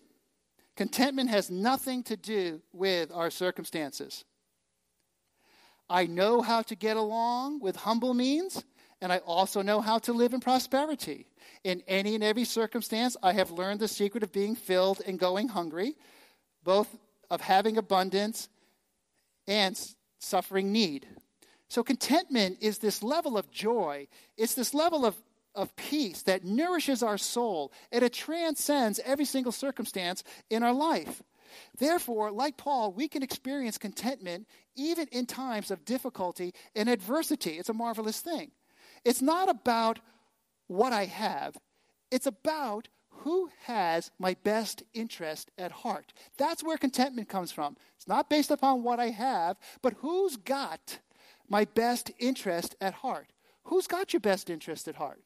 contentment 0.77 1.29
has 1.29 1.51
nothing 1.51 2.03
to 2.03 2.15
do 2.15 2.61
with 2.71 3.11
our 3.11 3.29
circumstances. 3.29 4.23
I 5.89 6.05
know 6.05 6.41
how 6.41 6.61
to 6.61 6.75
get 6.75 6.95
along 6.95 7.59
with 7.59 7.75
humble 7.75 8.13
means, 8.13 8.63
and 9.01 9.11
I 9.11 9.17
also 9.17 9.61
know 9.61 9.81
how 9.81 9.99
to 9.99 10.13
live 10.13 10.33
in 10.33 10.39
prosperity. 10.39 11.27
In 11.65 11.83
any 11.85 12.15
and 12.15 12.23
every 12.23 12.45
circumstance, 12.45 13.17
I 13.21 13.33
have 13.33 13.51
learned 13.51 13.81
the 13.81 13.89
secret 13.89 14.23
of 14.23 14.31
being 14.31 14.55
filled 14.55 15.01
and 15.05 15.19
going 15.19 15.49
hungry, 15.49 15.97
both 16.63 16.87
of 17.29 17.41
having 17.41 17.77
abundance 17.77 18.47
and 19.47 19.77
suffering 20.23 20.71
need. 20.71 21.07
So, 21.69 21.83
contentment 21.83 22.57
is 22.61 22.77
this 22.77 23.01
level 23.01 23.37
of 23.37 23.51
joy, 23.51 24.07
it's 24.37 24.53
this 24.53 24.73
level 24.73 25.05
of, 25.05 25.15
of 25.55 25.75
peace 25.75 26.23
that 26.23 26.43
nourishes 26.43 27.01
our 27.01 27.17
soul, 27.17 27.71
and 27.91 28.03
it 28.03 28.13
transcends 28.13 28.99
every 29.03 29.25
single 29.25 29.51
circumstance 29.51 30.23
in 30.49 30.63
our 30.63 30.73
life. 30.73 31.21
Therefore, 31.77 32.31
like 32.31 32.57
Paul, 32.57 32.91
we 32.91 33.07
can 33.07 33.23
experience 33.23 33.77
contentment 33.77 34.47
even 34.75 35.07
in 35.11 35.25
times 35.25 35.71
of 35.71 35.85
difficulty 35.85 36.53
and 36.75 36.89
adversity. 36.89 37.51
It's 37.51 37.69
a 37.69 37.73
marvelous 37.73 38.19
thing. 38.21 38.51
It's 39.05 39.21
not 39.21 39.49
about 39.49 39.99
what 40.67 40.93
I 40.93 41.05
have, 41.05 41.57
it's 42.11 42.25
about 42.25 42.87
who 43.19 43.49
has 43.65 44.11
my 44.19 44.35
best 44.43 44.83
interest 44.93 45.51
at 45.57 45.71
heart. 45.71 46.13
That's 46.37 46.63
where 46.63 46.77
contentment 46.77 47.29
comes 47.29 47.51
from. 47.51 47.77
It's 47.95 48.07
not 48.07 48.29
based 48.29 48.51
upon 48.51 48.83
what 48.83 48.99
I 48.99 49.09
have, 49.09 49.57
but 49.81 49.93
who's 49.99 50.35
got 50.35 50.99
my 51.49 51.65
best 51.65 52.11
interest 52.19 52.75
at 52.81 52.93
heart. 52.95 53.27
Who's 53.65 53.87
got 53.87 54.13
your 54.13 54.19
best 54.19 54.49
interest 54.49 54.87
at 54.87 54.95
heart? 54.95 55.21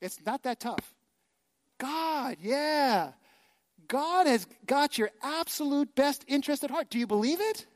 It's 0.00 0.18
not 0.24 0.42
that 0.44 0.60
tough. 0.60 0.94
God, 1.78 2.36
yeah. 2.40 3.12
God 3.86 4.26
has 4.26 4.46
got 4.66 4.98
your 4.98 5.10
absolute 5.22 5.94
best 5.94 6.24
interest 6.26 6.64
at 6.64 6.70
heart. 6.70 6.90
Do 6.90 6.98
you 6.98 7.06
believe 7.06 7.40
it? 7.40 7.66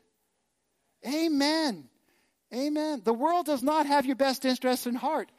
Amen. 1.05 1.89
Amen. 2.53 3.01
The 3.03 3.13
world 3.13 3.45
does 3.45 3.63
not 3.63 3.85
have 3.85 4.05
your 4.05 4.15
best 4.15 4.45
interest 4.45 4.87
in 4.87 4.95
heart. 4.95 5.29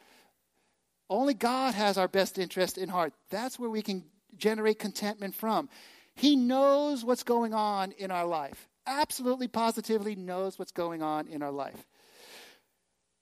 Only 1.08 1.34
God 1.34 1.74
has 1.74 1.98
our 1.98 2.08
best 2.08 2.38
interest 2.38 2.78
in 2.78 2.88
heart. 2.88 3.12
That's 3.30 3.58
where 3.58 3.70
we 3.70 3.82
can 3.82 4.04
generate 4.36 4.78
contentment 4.78 5.34
from. 5.34 5.68
He 6.14 6.36
knows 6.36 7.04
what's 7.04 7.22
going 7.22 7.54
on 7.54 7.92
in 7.92 8.10
our 8.10 8.26
life. 8.26 8.68
Absolutely, 8.86 9.48
positively 9.48 10.14
knows 10.16 10.58
what's 10.58 10.72
going 10.72 11.02
on 11.02 11.28
in 11.28 11.42
our 11.42 11.50
life. 11.50 11.86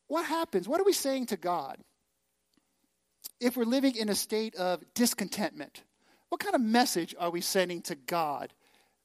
What 0.06 0.24
happens? 0.24 0.68
What 0.68 0.80
are 0.80 0.84
we 0.84 0.92
saying 0.92 1.26
to 1.26 1.36
God 1.36 1.78
if 3.40 3.56
we're 3.56 3.64
living 3.64 3.96
in 3.96 4.08
a 4.08 4.14
state 4.14 4.54
of 4.54 4.82
discontentment? 4.94 5.82
What 6.28 6.40
kind 6.40 6.54
of 6.54 6.60
message 6.60 7.14
are 7.18 7.30
we 7.30 7.40
sending 7.40 7.82
to 7.82 7.94
God 7.94 8.52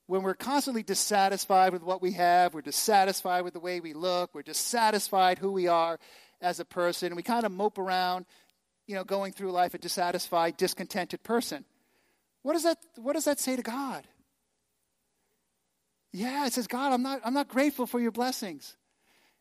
when 0.10 0.24
we're 0.24 0.34
constantly 0.34 0.82
dissatisfied 0.82 1.72
with 1.72 1.84
what 1.84 2.02
we 2.02 2.14
have, 2.14 2.56
we're 2.56 2.62
dissatisfied 2.62 3.44
with 3.44 3.54
the 3.54 3.60
way 3.60 3.80
we 3.80 3.94
look, 3.94 4.34
we're 4.34 4.42
dissatisfied 4.42 5.38
who 5.38 5.52
we 5.52 5.68
are 5.68 6.00
as 6.42 6.60
a 6.60 6.66
person, 6.66 7.16
we 7.16 7.22
kind 7.22 7.46
of 7.46 7.52
mope 7.52 7.78
around, 7.78 8.26
you 8.90 8.96
know, 8.96 9.04
going 9.04 9.32
through 9.32 9.52
life 9.52 9.76
a 9.76 9.78
dissatisfied, 9.78 10.58
discontented 10.58 11.22
person. 11.22 11.64
What 12.42 12.54
does 12.54 12.64
that, 12.64 12.80
what 12.96 13.14
does 13.14 13.26
that 13.26 13.40
say 13.40 13.56
to 13.56 13.62
God? 13.62 14.04
Yeah, 16.12 16.48
it 16.48 16.54
says, 16.54 16.66
God, 16.66 16.92
I'm 16.92 17.04
not, 17.04 17.22
I'm 17.24 17.36
not 17.36 17.50
grateful 17.50 17.86
for 17.86 18.00
your 18.00 18.10
blessings. 18.10 18.76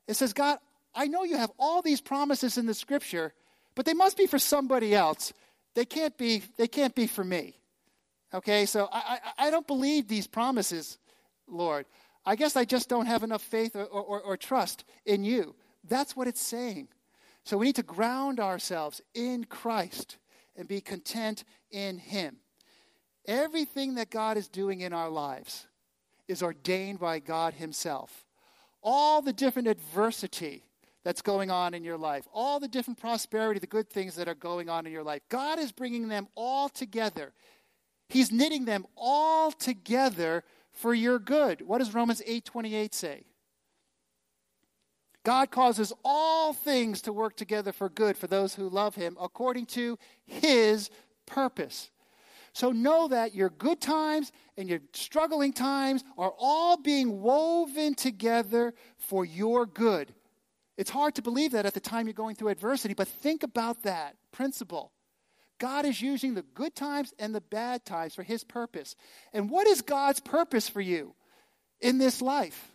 It 0.07 0.15
says, 0.15 0.35
God, 0.35 0.59
I 0.95 1.07
know 1.07 1.25
you 1.25 1.39
have 1.39 1.51
all 1.59 1.81
these 1.81 2.03
promises 2.03 2.59
in 2.59 2.67
the 2.67 2.75
scripture, 2.75 3.33
but 3.75 3.87
they 3.87 3.95
must 3.95 4.19
be 4.19 4.27
for 4.27 4.39
somebody 4.39 4.95
else. 4.95 5.33
They 5.75 5.87
can't 5.87 6.19
be, 6.19 6.43
they 6.59 6.69
can't 6.69 6.95
be 6.95 7.07
for 7.07 7.25
me. 7.25 7.57
Okay, 8.35 8.67
so 8.67 8.87
I, 8.93 9.19
I, 9.39 9.47
I 9.47 9.51
don't 9.51 9.67
believe 9.67 10.09
these 10.09 10.27
promises, 10.27 10.99
Lord. 11.47 11.87
I 12.27 12.37
guess 12.37 12.55
I 12.55 12.67
just 12.67 12.91
don't 12.91 13.07
have 13.07 13.23
enough 13.23 13.41
faith 13.41 13.75
or, 13.75 13.87
or, 13.87 14.21
or 14.21 14.37
trust 14.37 14.85
in 15.07 15.25
you. 15.25 15.55
That's 15.89 16.15
what 16.15 16.29
it's 16.29 16.43
saying. 16.43 16.89
So 17.49 17.57
we 17.57 17.65
need 17.65 17.77
to 17.77 17.83
ground 17.83 18.41
ourselves 18.41 19.01
in 19.15 19.45
Christ 19.45 20.19
and 20.55 20.69
be 20.69 20.83
content 20.83 21.45
in 21.71 21.97
Him. 21.97 22.37
Everything 23.27 23.95
that 23.95 24.11
God 24.11 24.37
is 24.37 24.49
doing 24.49 24.83
in 24.83 24.93
our 24.93 25.09
lives 25.09 25.67
is 26.29 26.43
ordained 26.43 26.99
by 26.99 27.21
God 27.21 27.55
Himself. 27.55 28.27
All 28.83 29.23
the 29.23 29.33
different 29.33 29.67
adversity 29.67 30.67
that's 31.05 31.23
going 31.23 31.51
on 31.51 31.73
in 31.73 31.85
your 31.85 31.97
life, 31.97 32.29
all 32.35 32.61
the 32.61 32.69
different 32.69 33.01
prosperity, 33.01 33.59
the 33.59 33.67
good 33.67 33.89
things 33.89 34.17
that 34.17 34.29
are 34.29 34.35
going 34.35 34.69
on 34.69 34.85
in 34.85 34.93
your 34.93 35.03
life, 35.03 35.23
God 35.31 35.59
is 35.59 35.73
bringing 35.73 36.09
them 36.09 36.29
all 36.35 36.69
together 36.69 37.33
He's 38.09 38.33
knitting 38.33 38.65
them 38.65 38.87
all 38.97 39.53
together 39.53 40.45
for 40.73 40.95
your 40.95 41.19
good. 41.19 41.61
What 41.63 41.79
does 41.79 41.95
Romans 41.95 42.23
8:28 42.27 42.95
say? 42.95 43.25
God 45.25 45.51
causes 45.51 45.93
all 46.05 46.53
things 46.53 47.03
to 47.03 47.13
work 47.13 47.37
together 47.37 47.73
for 47.73 47.89
good 47.89 48.17
for 48.17 48.27
those 48.27 48.55
who 48.55 48.69
love 48.69 48.95
him 48.95 49.17
according 49.21 49.67
to 49.67 49.99
his 50.25 50.91
purpose. 51.27 51.91
So 52.53 52.73
know 52.73 53.09
that 53.09 53.35
your 53.35 53.51
good 53.51 53.81
times 53.81 54.33
and 54.57 54.69
your 54.69 54.81
struggling 54.93 55.53
times 55.53 56.03
are 56.17 56.33
all 56.39 56.77
being 56.77 57.21
woven 57.21 57.95
together 57.95 58.75
for 58.97 59.25
your 59.25 59.67
good. 59.67 60.15
It's 60.77 60.91
hard 60.91 61.17
to 61.17 61.23
believe 61.23 61.53
that 61.53 61.67
at 61.67 61.75
the 61.75 61.81
time 61.81 62.07
you're 62.07 62.15
going 62.15 62.37
through 62.37 62.49
adversity, 62.49 62.95
but 62.95 63.09
think 63.09 63.43
about 63.43 63.83
that 63.83 64.17
principle. 64.33 64.93
God 65.59 65.85
is 65.85 66.01
using 66.01 66.35
the 66.35 66.43
good 66.55 66.75
times 66.75 67.13
and 67.19 67.35
the 67.35 67.41
bad 67.41 67.85
times 67.85 68.15
for 68.15 68.23
His 68.23 68.45
purpose. 68.45 68.95
And 69.33 69.51
what 69.51 69.67
is 69.67 69.83
God's 69.83 70.21
purpose 70.21 70.69
for 70.69 70.81
you 70.81 71.15
in 71.81 71.99
this 71.99 72.23
life? 72.23 72.73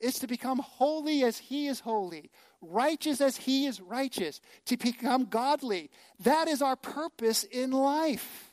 It's 0.00 0.18
to 0.20 0.26
become 0.26 0.58
holy 0.58 1.22
as 1.24 1.38
He 1.38 1.66
is 1.66 1.80
holy, 1.80 2.30
righteous 2.62 3.20
as 3.20 3.36
He 3.36 3.66
is 3.66 3.80
righteous, 3.80 4.40
to 4.66 4.76
become 4.76 5.26
godly. 5.26 5.90
That 6.20 6.48
is 6.48 6.62
our 6.62 6.76
purpose 6.76 7.44
in 7.44 7.70
life. 7.70 8.52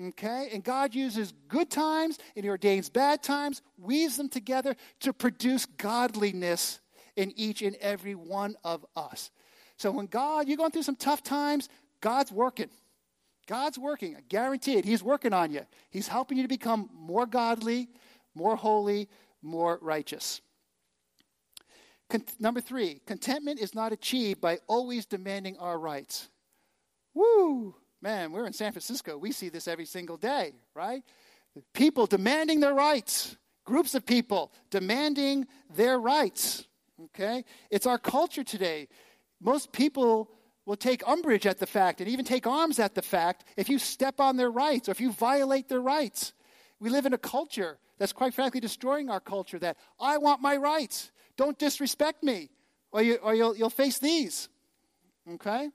Okay? 0.00 0.48
And 0.52 0.64
God 0.64 0.94
uses 0.94 1.32
good 1.48 1.70
times 1.70 2.18
and 2.34 2.44
He 2.44 2.50
ordains 2.50 2.88
bad 2.88 3.22
times, 3.22 3.62
weaves 3.76 4.16
them 4.16 4.28
together 4.28 4.74
to 5.00 5.12
produce 5.12 5.66
godliness 5.66 6.80
in 7.16 7.32
each 7.36 7.62
and 7.62 7.76
every 7.76 8.14
one 8.14 8.56
of 8.64 8.86
us. 8.96 9.30
So 9.76 9.90
when 9.90 10.06
God, 10.06 10.48
you're 10.48 10.56
going 10.56 10.70
through 10.70 10.82
some 10.82 10.96
tough 10.96 11.22
times, 11.22 11.68
God's 12.00 12.32
working. 12.32 12.70
God's 13.46 13.78
working. 13.78 14.14
I 14.16 14.20
guarantee 14.28 14.76
it. 14.76 14.84
He's 14.84 15.02
working 15.02 15.32
on 15.32 15.50
you. 15.50 15.62
He's 15.90 16.08
helping 16.08 16.36
you 16.36 16.44
to 16.44 16.48
become 16.48 16.90
more 16.92 17.26
godly, 17.26 17.88
more 18.34 18.56
holy, 18.56 19.08
more 19.42 19.78
righteous. 19.80 20.40
Con- 22.10 22.24
number 22.38 22.60
three, 22.60 23.00
contentment 23.06 23.60
is 23.60 23.74
not 23.74 23.92
achieved 23.92 24.40
by 24.40 24.58
always 24.66 25.06
demanding 25.06 25.56
our 25.58 25.78
rights. 25.78 26.28
Woo! 27.14 27.74
Man, 28.00 28.32
we're 28.32 28.46
in 28.46 28.52
San 28.52 28.72
Francisco. 28.72 29.18
We 29.18 29.32
see 29.32 29.48
this 29.48 29.68
every 29.68 29.84
single 29.84 30.16
day, 30.16 30.52
right? 30.74 31.02
People 31.74 32.06
demanding 32.06 32.60
their 32.60 32.74
rights, 32.74 33.36
groups 33.64 33.94
of 33.94 34.06
people 34.06 34.52
demanding 34.70 35.46
their 35.74 35.98
rights. 35.98 36.66
Okay? 37.06 37.44
It's 37.70 37.86
our 37.86 37.98
culture 37.98 38.44
today. 38.44 38.88
Most 39.40 39.72
people 39.72 40.30
will 40.64 40.76
take 40.76 41.06
umbrage 41.08 41.46
at 41.46 41.58
the 41.58 41.66
fact 41.66 42.00
and 42.00 42.08
even 42.08 42.24
take 42.24 42.46
arms 42.46 42.78
at 42.78 42.94
the 42.94 43.02
fact 43.02 43.44
if 43.56 43.68
you 43.68 43.78
step 43.78 44.20
on 44.20 44.36
their 44.36 44.50
rights 44.50 44.88
or 44.88 44.92
if 44.92 45.00
you 45.00 45.12
violate 45.12 45.68
their 45.68 45.80
rights. 45.80 46.32
We 46.78 46.90
live 46.90 47.06
in 47.06 47.12
a 47.12 47.18
culture 47.18 47.78
that's 47.98 48.12
quite 48.12 48.34
frankly 48.34 48.60
destroying 48.60 49.10
our 49.10 49.20
culture 49.20 49.58
that 49.58 49.76
I 50.00 50.18
want 50.18 50.40
my 50.40 50.56
rights. 50.56 51.10
Don't 51.36 51.58
disrespect 51.58 52.22
me, 52.22 52.50
or, 52.92 53.02
you, 53.02 53.16
or 53.16 53.34
you'll, 53.34 53.56
you'll 53.56 53.70
face 53.70 53.98
these. 53.98 54.48
Okay? 55.34 55.70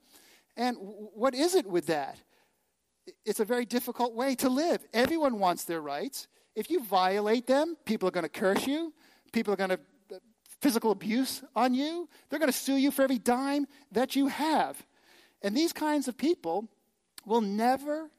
And 0.57 0.77
what 0.79 1.33
is 1.33 1.55
it 1.55 1.65
with 1.65 1.87
that? 1.87 2.17
It's 3.25 3.39
a 3.39 3.45
very 3.45 3.65
difficult 3.65 4.13
way 4.13 4.35
to 4.35 4.49
live. 4.49 4.85
Everyone 4.93 5.39
wants 5.39 5.65
their 5.65 5.81
rights. 5.81 6.27
If 6.55 6.69
you 6.69 6.83
violate 6.83 7.47
them, 7.47 7.75
people 7.85 8.07
are 8.07 8.11
going 8.11 8.23
to 8.23 8.29
curse 8.29 8.67
you. 8.67 8.93
People 9.31 9.53
are 9.53 9.57
going 9.57 9.71
to 9.71 9.79
uh, 10.13 10.19
physical 10.61 10.91
abuse 10.91 11.43
on 11.55 11.73
you. 11.73 12.07
They're 12.29 12.39
going 12.39 12.51
to 12.51 12.57
sue 12.57 12.77
you 12.77 12.91
for 12.91 13.01
every 13.01 13.17
dime 13.19 13.65
that 13.91 14.15
you 14.15 14.27
have. 14.27 14.85
And 15.41 15.57
these 15.57 15.73
kinds 15.73 16.07
of 16.07 16.17
people 16.17 16.69
will 17.25 17.41
never, 17.41 18.09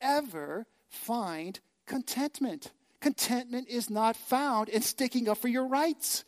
ever 0.00 0.66
find 0.88 1.58
contentment. 1.86 2.72
Contentment 3.00 3.68
is 3.68 3.90
not 3.90 4.16
found 4.16 4.68
in 4.68 4.82
sticking 4.82 5.28
up 5.28 5.38
for 5.38 5.48
your 5.48 5.66
rights 5.66 6.24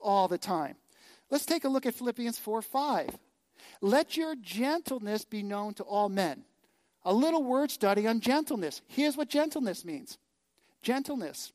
all 0.00 0.28
the 0.28 0.38
time. 0.38 0.76
Let's 1.30 1.46
take 1.46 1.64
a 1.64 1.68
look 1.68 1.86
at 1.86 1.94
Philippians 1.94 2.38
4 2.38 2.62
5. 2.62 3.18
Let 3.80 4.16
your 4.16 4.34
gentleness 4.36 5.24
be 5.24 5.42
known 5.42 5.74
to 5.74 5.82
all 5.82 6.08
men. 6.08 6.44
A 7.04 7.12
little 7.12 7.42
word 7.42 7.70
study 7.70 8.06
on 8.06 8.20
gentleness. 8.20 8.82
Here's 8.86 9.16
what 9.16 9.28
gentleness 9.28 9.84
means 9.84 10.18
gentleness 10.82 11.52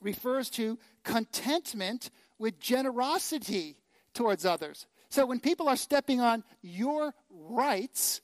refers 0.00 0.50
to 0.50 0.78
contentment 1.02 2.10
with 2.38 2.60
generosity 2.60 3.76
towards 4.14 4.44
others. 4.44 4.86
So 5.08 5.26
when 5.26 5.40
people 5.40 5.68
are 5.68 5.76
stepping 5.76 6.20
on 6.20 6.44
your 6.62 7.14
rights, 7.30 8.20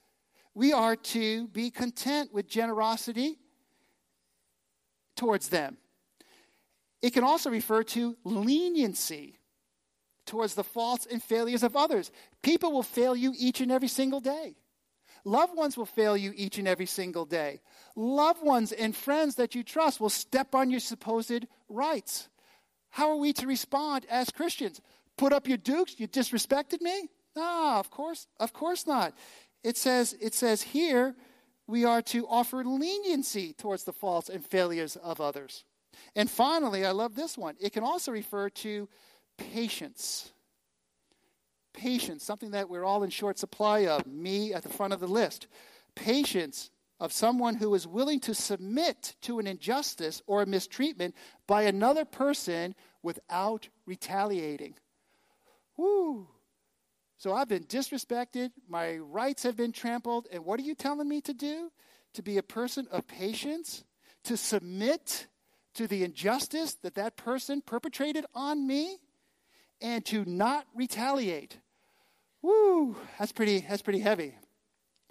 we 0.54 0.72
are 0.72 0.94
to 0.94 1.48
be 1.48 1.70
content 1.70 2.32
with 2.32 2.46
generosity 2.46 3.38
towards 5.16 5.48
them. 5.48 5.76
It 7.02 7.12
can 7.12 7.24
also 7.24 7.50
refer 7.50 7.82
to 7.82 8.16
leniency 8.24 9.38
towards 10.26 10.54
the 10.54 10.64
faults 10.64 11.06
and 11.10 11.22
failures 11.22 11.62
of 11.62 11.76
others. 11.76 12.10
People 12.42 12.72
will 12.72 12.82
fail 12.82 13.14
you 13.14 13.34
each 13.38 13.60
and 13.60 13.70
every 13.70 13.88
single 13.88 14.20
day. 14.20 14.56
Loved 15.24 15.56
ones 15.56 15.76
will 15.76 15.86
fail 15.86 16.16
you 16.16 16.32
each 16.36 16.58
and 16.58 16.68
every 16.68 16.86
single 16.86 17.24
day. 17.24 17.60
Loved 17.96 18.42
ones 18.42 18.72
and 18.72 18.94
friends 18.94 19.36
that 19.36 19.54
you 19.54 19.62
trust 19.62 20.00
will 20.00 20.10
step 20.10 20.54
on 20.54 20.70
your 20.70 20.80
supposed 20.80 21.46
rights. 21.68 22.28
How 22.90 23.10
are 23.10 23.16
we 23.16 23.32
to 23.34 23.46
respond 23.46 24.06
as 24.10 24.30
Christians? 24.30 24.80
Put 25.16 25.32
up 25.32 25.48
your 25.48 25.56
dukes? 25.56 25.98
You 25.98 26.08
disrespected 26.08 26.80
me? 26.80 27.08
No, 27.36 27.76
of 27.76 27.90
course, 27.90 28.26
of 28.38 28.52
course 28.52 28.86
not. 28.86 29.14
It 29.62 29.76
says, 29.76 30.14
it 30.20 30.34
says 30.34 30.62
here, 30.62 31.14
we 31.66 31.84
are 31.84 32.02
to 32.02 32.26
offer 32.28 32.64
leniency 32.64 33.52
towards 33.52 33.84
the 33.84 33.92
faults 33.92 34.28
and 34.28 34.44
failures 34.44 34.96
of 34.96 35.20
others. 35.20 35.64
And 36.14 36.30
finally, 36.30 36.84
I 36.84 36.90
love 36.90 37.14
this 37.14 37.38
one. 37.38 37.56
It 37.60 37.72
can 37.72 37.84
also 37.84 38.12
refer 38.12 38.50
to 38.50 38.88
patience. 39.38 40.32
Patience, 41.72 42.24
something 42.24 42.50
that 42.52 42.68
we're 42.68 42.84
all 42.84 43.02
in 43.02 43.10
short 43.10 43.38
supply 43.38 43.86
of, 43.86 44.06
me 44.06 44.52
at 44.52 44.62
the 44.62 44.68
front 44.68 44.92
of 44.92 45.00
the 45.00 45.06
list. 45.06 45.46
Patience 45.94 46.70
of 47.00 47.12
someone 47.12 47.56
who 47.56 47.74
is 47.74 47.86
willing 47.86 48.20
to 48.20 48.34
submit 48.34 49.16
to 49.22 49.38
an 49.38 49.46
injustice 49.46 50.22
or 50.26 50.42
a 50.42 50.46
mistreatment 50.46 51.14
by 51.46 51.62
another 51.62 52.04
person 52.04 52.74
without 53.02 53.68
retaliating. 53.86 54.74
Woo! 55.76 56.28
So 57.16 57.32
I've 57.32 57.48
been 57.48 57.64
disrespected, 57.64 58.50
my 58.68 58.96
rights 58.96 59.44
have 59.44 59.56
been 59.56 59.72
trampled, 59.72 60.26
and 60.32 60.44
what 60.44 60.58
are 60.58 60.64
you 60.64 60.74
telling 60.74 61.08
me 61.08 61.20
to 61.22 61.32
do? 61.32 61.70
To 62.14 62.22
be 62.22 62.38
a 62.38 62.42
person 62.42 62.86
of 62.90 63.06
patience? 63.06 63.84
To 64.24 64.36
submit 64.36 65.26
to 65.74 65.86
the 65.86 66.04
injustice 66.04 66.74
that 66.82 66.96
that 66.96 67.16
person 67.16 67.60
perpetrated 67.60 68.26
on 68.34 68.66
me? 68.66 68.98
And 69.80 70.04
to 70.06 70.24
not 70.24 70.66
retaliate? 70.74 71.58
Woo, 72.42 72.96
that's 73.18 73.32
pretty, 73.32 73.60
that's 73.60 73.82
pretty 73.82 74.00
heavy. 74.00 74.34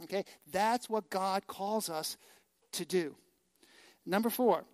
Okay, 0.04 0.26
that's 0.52 0.90
what 0.90 1.10
God 1.10 1.48
calls 1.48 1.90
us 1.90 2.18
to 2.74 2.86
do. 2.86 3.16
Number 4.06 4.30
four, 4.30 4.66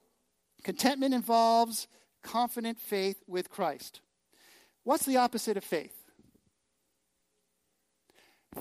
contentment 0.63 1.13
involves 1.13 1.87
confident 2.23 2.79
faith 2.79 3.21
with 3.27 3.49
Christ. 3.49 4.01
What's 4.83 5.05
the 5.05 5.17
opposite 5.17 5.57
of 5.57 5.63
faith? 5.63 5.98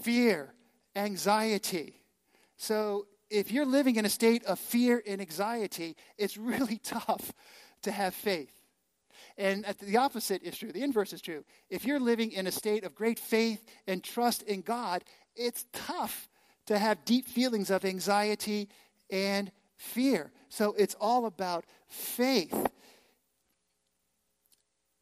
Fear, 0.02 0.54
anxiety. 0.94 2.02
So, 2.56 3.06
if 3.30 3.50
you're 3.50 3.66
living 3.66 3.96
in 3.96 4.06
a 4.06 4.08
state 4.08 4.44
of 4.44 4.58
fear 4.58 5.02
and 5.06 5.20
anxiety, 5.20 5.96
it's 6.16 6.36
really 6.36 6.78
tough 6.82 7.32
to 7.82 7.90
have 7.90 8.14
faith. 8.14 8.52
And 9.36 9.64
the 9.80 9.98
opposite 9.98 10.42
is 10.42 10.56
true. 10.56 10.72
The 10.72 10.82
inverse 10.82 11.12
is 11.12 11.20
true. 11.20 11.44
If 11.70 11.84
you're 11.84 12.00
living 12.00 12.32
in 12.32 12.46
a 12.46 12.52
state 12.52 12.84
of 12.84 12.94
great 12.94 13.18
faith 13.18 13.64
and 13.86 14.02
trust 14.02 14.42
in 14.42 14.62
God, 14.62 15.04
it's 15.36 15.66
tough 15.72 16.28
to 16.66 16.78
have 16.78 17.04
deep 17.04 17.26
feelings 17.26 17.70
of 17.70 17.84
anxiety 17.84 18.68
and 19.10 19.52
fear. 19.76 20.32
So 20.48 20.74
it's 20.76 20.96
all 21.00 21.26
about 21.26 21.64
faith. 21.86 22.66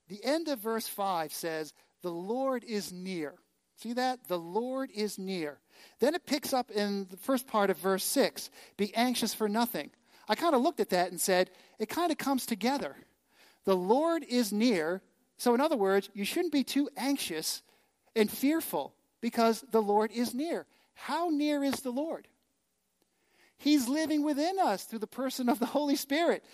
The 0.09 0.23
end 0.25 0.49
of 0.49 0.61
verse 0.61 0.87
5 0.87 1.33
says, 1.33 1.73
The 2.03 2.11
Lord 2.11 2.63
is 2.63 2.93
near. 2.93 3.35
See 3.77 3.93
that? 3.93 4.29
The 4.29 4.39
Lord 4.39 4.91
is 4.95 5.19
near. 5.19 5.59
Then 6.01 6.15
it 6.15 6.27
picks 6.27 6.53
up 6.53 6.71
in 6.71 7.07
the 7.11 7.17
first 7.17 7.47
part 7.47 7.71
of 7.71 7.79
verse 7.79 8.05
6 8.05 8.51
Be 8.77 8.95
anxious 8.95 9.35
for 9.35 9.49
nothing. 9.49 9.91
I 10.29 10.35
kind 10.35 10.55
of 10.55 10.63
looked 10.63 10.81
at 10.81 10.91
that 10.91 11.11
and 11.11 11.21
said, 11.21 11.51
It 11.79 11.89
kind 11.89 12.11
of 12.11 12.19
comes 12.19 12.47
together. 12.47 12.97
The 13.65 13.77
Lord 13.77 14.25
is 14.29 14.53
near. 14.53 15.03
So, 15.39 15.55
in 15.55 15.61
other 15.61 15.77
words, 15.77 16.09
you 16.15 16.25
shouldn't 16.25 16.53
be 16.53 16.65
too 16.65 16.89
anxious 16.97 17.63
and 18.15 18.31
fearful 18.31 18.95
because 19.21 19.65
the 19.71 19.83
Lord 19.83 20.11
is 20.11 20.33
near. 20.33 20.67
How 20.95 21.29
near 21.29 21.63
is 21.63 21.81
the 21.81 21.91
Lord? 21.91 22.27
He's 23.59 23.89
living 23.89 24.23
within 24.23 24.59
us 24.59 24.85
through 24.85 25.01
the 25.01 25.07
person 25.07 25.49
of 25.49 25.59
the 25.59 25.67
Holy 25.67 25.97
Spirit. 25.97 26.45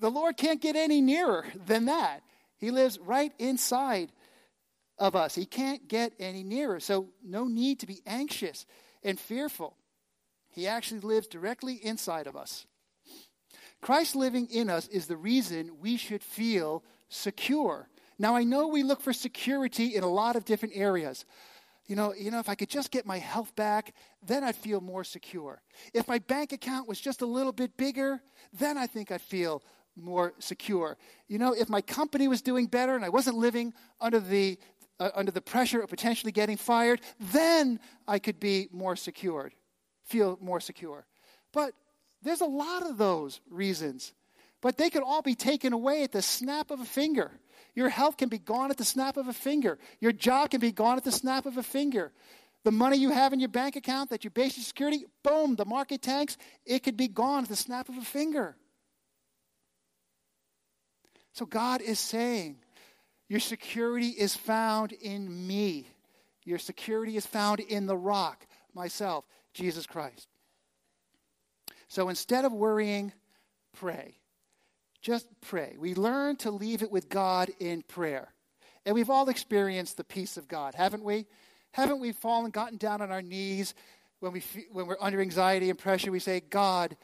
The 0.00 0.10
Lord 0.10 0.36
can't 0.36 0.60
get 0.60 0.76
any 0.76 1.00
nearer 1.00 1.46
than 1.66 1.86
that. 1.86 2.22
He 2.58 2.70
lives 2.70 2.98
right 2.98 3.32
inside 3.38 4.10
of 4.98 5.16
us. 5.16 5.34
He 5.34 5.46
can't 5.46 5.88
get 5.88 6.12
any 6.18 6.42
nearer. 6.42 6.80
So, 6.80 7.08
no 7.24 7.44
need 7.44 7.80
to 7.80 7.86
be 7.86 8.02
anxious 8.06 8.66
and 9.02 9.18
fearful. 9.18 9.76
He 10.50 10.66
actually 10.66 11.00
lives 11.00 11.26
directly 11.26 11.74
inside 11.74 12.26
of 12.26 12.36
us. 12.36 12.66
Christ 13.82 14.16
living 14.16 14.48
in 14.50 14.70
us 14.70 14.88
is 14.88 15.06
the 15.06 15.16
reason 15.16 15.78
we 15.80 15.96
should 15.96 16.22
feel 16.22 16.82
secure. 17.08 17.88
Now, 18.18 18.34
I 18.34 18.44
know 18.44 18.68
we 18.68 18.82
look 18.82 19.00
for 19.00 19.12
security 19.12 19.94
in 19.94 20.02
a 20.02 20.08
lot 20.08 20.36
of 20.36 20.44
different 20.44 20.76
areas. 20.76 21.24
You 21.86 21.94
know, 21.94 22.14
you 22.14 22.30
know, 22.30 22.40
if 22.40 22.48
I 22.48 22.54
could 22.54 22.70
just 22.70 22.90
get 22.90 23.06
my 23.06 23.18
health 23.18 23.54
back, 23.54 23.94
then 24.26 24.42
I'd 24.42 24.56
feel 24.56 24.80
more 24.80 25.04
secure. 25.04 25.62
If 25.94 26.08
my 26.08 26.18
bank 26.18 26.52
account 26.52 26.88
was 26.88 27.00
just 27.00 27.22
a 27.22 27.26
little 27.26 27.52
bit 27.52 27.76
bigger, 27.76 28.20
then 28.52 28.76
I 28.76 28.86
think 28.86 29.12
I'd 29.12 29.20
feel 29.20 29.62
more 29.94 30.34
secure. 30.38 30.96
You 31.28 31.38
know, 31.38 31.52
if 31.52 31.68
my 31.68 31.80
company 31.80 32.28
was 32.28 32.42
doing 32.42 32.66
better 32.66 32.96
and 32.96 33.04
I 33.04 33.08
wasn't 33.08 33.36
living 33.36 33.72
under 34.00 34.20
the 34.20 34.58
uh, 34.98 35.10
under 35.14 35.30
the 35.30 35.40
pressure 35.40 35.80
of 35.80 35.90
potentially 35.90 36.32
getting 36.32 36.56
fired, 36.56 37.00
then 37.18 37.80
I 38.06 38.18
could 38.18 38.40
be 38.40 38.68
more 38.72 38.96
secured, 38.96 39.54
feel 40.04 40.38
more 40.40 40.60
secure. 40.60 41.06
But 41.52 41.72
there's 42.22 42.40
a 42.40 42.46
lot 42.46 42.82
of 42.82 42.98
those 42.98 43.40
reasons, 43.50 44.12
but 44.60 44.76
they 44.76 44.90
could 44.90 45.02
all 45.02 45.22
be 45.22 45.34
taken 45.34 45.72
away 45.72 46.02
at 46.02 46.12
the 46.12 46.22
snap 46.22 46.70
of 46.70 46.80
a 46.80 46.84
finger. 46.84 47.30
Your 47.74 47.88
health 47.88 48.16
can 48.16 48.28
be 48.28 48.38
gone 48.38 48.70
at 48.70 48.78
the 48.78 48.84
snap 48.84 49.16
of 49.16 49.28
a 49.28 49.32
finger. 49.32 49.78
Your 50.00 50.12
job 50.12 50.50
can 50.50 50.60
be 50.60 50.72
gone 50.72 50.96
at 50.96 51.04
the 51.04 51.12
snap 51.12 51.46
of 51.46 51.58
a 51.58 51.62
finger. 51.62 52.12
The 52.64 52.72
money 52.72 52.96
you 52.96 53.10
have 53.10 53.32
in 53.32 53.38
your 53.38 53.50
bank 53.50 53.76
account 53.76 54.10
that 54.10 54.24
you 54.24 54.30
base 54.30 54.56
your 54.56 54.64
security, 54.64 55.04
boom, 55.22 55.54
the 55.54 55.64
market 55.64 56.02
tanks, 56.02 56.36
it 56.64 56.82
could 56.82 56.96
be 56.96 57.06
gone 57.06 57.44
at 57.44 57.48
the 57.48 57.54
snap 57.54 57.88
of 57.88 57.96
a 57.96 58.02
finger. 58.02 58.56
So 61.32 61.44
God 61.44 61.82
is 61.82 62.00
saying, 62.00 62.56
Your 63.28 63.40
security 63.40 64.08
is 64.08 64.36
found 64.36 64.92
in 64.92 65.46
me. 65.46 65.88
Your 66.44 66.58
security 66.58 67.16
is 67.16 67.26
found 67.26 67.60
in 67.60 67.86
the 67.86 67.96
rock. 67.96 68.46
myself, 68.72 69.24
Jesus 69.52 69.86
Christ. 69.86 70.28
So 71.88 72.08
instead 72.08 72.44
of 72.44 72.52
worrying, 72.52 73.12
pray. 73.72 74.18
Just 75.00 75.26
pray. 75.40 75.76
We 75.78 75.94
learn 75.94 76.36
to 76.38 76.50
leave 76.50 76.82
it 76.82 76.90
with 76.90 77.08
God 77.08 77.50
in 77.58 77.82
prayer. 77.82 78.32
And 78.84 78.94
we've 78.94 79.10
all 79.10 79.28
experienced 79.28 79.96
the 79.96 80.04
peace 80.04 80.36
of 80.36 80.46
God, 80.46 80.74
haven't 80.74 81.02
we? 81.02 81.26
Haven't 81.72 82.00
we 82.00 82.12
fallen, 82.12 82.50
gotten 82.50 82.78
down 82.78 83.02
on 83.02 83.10
our 83.10 83.22
knees 83.22 83.74
when, 84.20 84.32
we, 84.32 84.42
when 84.70 84.86
we're 84.86 84.96
under 85.00 85.20
anxiety 85.20 85.70
and 85.70 85.78
pressure? 85.78 86.12
We 86.12 86.20
say, 86.20 86.40
God, 86.40 86.96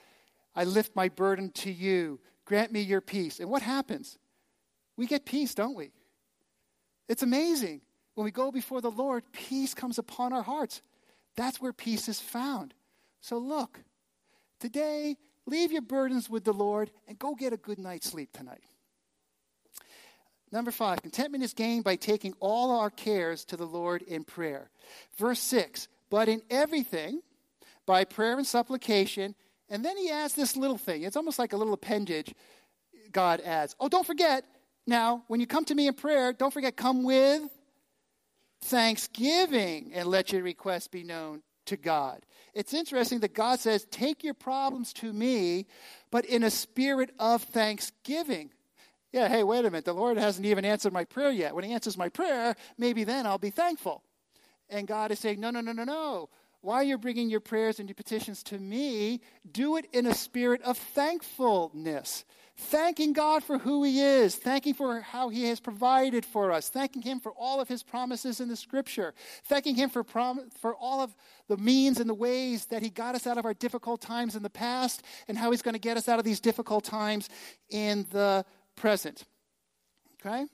I 0.54 0.64
lift 0.64 0.94
my 0.94 1.08
burden 1.08 1.50
to 1.50 1.70
you. 1.70 2.20
Grant 2.44 2.72
me 2.72 2.80
your 2.80 3.00
peace. 3.00 3.40
And 3.40 3.50
what 3.50 3.62
happens? 3.62 4.18
We 4.96 5.06
get 5.06 5.24
peace, 5.24 5.54
don't 5.54 5.74
we? 5.74 5.92
It's 7.08 7.22
amazing. 7.22 7.80
When 8.14 8.24
we 8.24 8.30
go 8.30 8.50
before 8.50 8.80
the 8.80 8.90
Lord, 8.90 9.24
peace 9.32 9.74
comes 9.74 9.98
upon 9.98 10.32
our 10.32 10.42
hearts. 10.42 10.82
That's 11.36 11.60
where 11.60 11.72
peace 11.72 12.08
is 12.08 12.20
found. 12.20 12.74
So 13.20 13.38
look, 13.38 13.80
today, 14.60 15.16
leave 15.46 15.72
your 15.72 15.82
burdens 15.82 16.28
with 16.28 16.44
the 16.44 16.52
Lord 16.52 16.90
and 17.08 17.18
go 17.18 17.34
get 17.34 17.52
a 17.52 17.56
good 17.56 17.78
night's 17.78 18.10
sleep 18.10 18.32
tonight. 18.32 18.62
Number 20.50 20.70
five, 20.70 21.00
contentment 21.00 21.42
is 21.42 21.54
gained 21.54 21.84
by 21.84 21.96
taking 21.96 22.34
all 22.38 22.78
our 22.78 22.90
cares 22.90 23.44
to 23.46 23.56
the 23.56 23.66
Lord 23.66 24.02
in 24.02 24.22
prayer. 24.22 24.70
Verse 25.16 25.40
six, 25.40 25.88
but 26.10 26.28
in 26.28 26.42
everything, 26.50 27.22
by 27.86 28.04
prayer 28.04 28.36
and 28.36 28.46
supplication, 28.46 29.34
and 29.70 29.82
then 29.82 29.96
he 29.96 30.10
adds 30.10 30.34
this 30.34 30.54
little 30.54 30.76
thing. 30.76 31.04
It's 31.04 31.16
almost 31.16 31.38
like 31.38 31.54
a 31.54 31.56
little 31.56 31.72
appendage 31.72 32.34
God 33.10 33.40
adds. 33.40 33.74
Oh, 33.80 33.88
don't 33.88 34.06
forget, 34.06 34.44
now, 34.86 35.22
when 35.28 35.40
you 35.40 35.46
come 35.46 35.64
to 35.66 35.74
me 35.74 35.86
in 35.86 35.94
prayer, 35.94 36.32
don't 36.32 36.52
forget, 36.52 36.76
come 36.76 37.04
with 37.04 37.42
thanksgiving 38.62 39.92
and 39.94 40.08
let 40.08 40.32
your 40.32 40.42
requests 40.42 40.88
be 40.88 41.02
known 41.02 41.42
to 41.66 41.76
God. 41.76 42.24
It's 42.54 42.74
interesting 42.74 43.20
that 43.20 43.34
God 43.34 43.60
says, 43.60 43.86
Take 43.90 44.24
your 44.24 44.34
problems 44.34 44.92
to 44.94 45.12
me, 45.12 45.66
but 46.10 46.24
in 46.24 46.42
a 46.42 46.50
spirit 46.50 47.10
of 47.18 47.42
thanksgiving. 47.42 48.50
Yeah, 49.12 49.28
hey, 49.28 49.44
wait 49.44 49.60
a 49.60 49.70
minute. 49.70 49.84
The 49.84 49.92
Lord 49.92 50.16
hasn't 50.16 50.46
even 50.46 50.64
answered 50.64 50.92
my 50.92 51.04
prayer 51.04 51.30
yet. 51.30 51.54
When 51.54 51.64
He 51.64 51.72
answers 51.72 51.96
my 51.96 52.08
prayer, 52.08 52.56
maybe 52.78 53.04
then 53.04 53.26
I'll 53.26 53.38
be 53.38 53.50
thankful. 53.50 54.02
And 54.68 54.86
God 54.86 55.12
is 55.12 55.18
saying, 55.18 55.40
No, 55.40 55.50
no, 55.50 55.60
no, 55.60 55.72
no, 55.72 55.84
no. 55.84 56.28
While 56.60 56.82
you're 56.82 56.98
bringing 56.98 57.28
your 57.28 57.40
prayers 57.40 57.80
and 57.80 57.88
your 57.88 57.94
petitions 57.94 58.42
to 58.44 58.58
me, 58.58 59.20
do 59.50 59.76
it 59.76 59.86
in 59.92 60.06
a 60.06 60.14
spirit 60.14 60.62
of 60.62 60.78
thankfulness 60.78 62.24
thanking 62.56 63.12
God 63.12 63.42
for 63.42 63.58
who 63.58 63.82
He 63.82 64.00
is, 64.00 64.34
thanking 64.34 64.74
for 64.74 65.00
how 65.00 65.28
He 65.28 65.44
has 65.44 65.60
provided 65.60 66.24
for 66.24 66.52
us, 66.52 66.68
thanking 66.68 67.02
Him 67.02 67.20
for 67.20 67.32
all 67.32 67.60
of 67.60 67.68
His 67.68 67.82
promises 67.82 68.40
in 68.40 68.48
the 68.48 68.56
Scripture, 68.56 69.14
thanking 69.44 69.74
Him 69.74 69.90
for, 69.90 70.02
prom- 70.04 70.50
for 70.60 70.74
all 70.74 71.00
of 71.00 71.14
the 71.48 71.56
means 71.56 72.00
and 72.00 72.08
the 72.08 72.14
ways 72.14 72.66
that 72.66 72.82
He 72.82 72.90
got 72.90 73.14
us 73.14 73.26
out 73.26 73.38
of 73.38 73.44
our 73.44 73.54
difficult 73.54 74.00
times 74.00 74.36
in 74.36 74.42
the 74.42 74.50
past 74.50 75.02
and 75.28 75.38
how 75.38 75.50
He's 75.50 75.62
going 75.62 75.74
to 75.74 75.80
get 75.80 75.96
us 75.96 76.08
out 76.08 76.18
of 76.18 76.24
these 76.24 76.40
difficult 76.40 76.84
times 76.84 77.28
in 77.70 78.06
the 78.10 78.44
present. 78.76 79.24
Okay? 80.20 80.46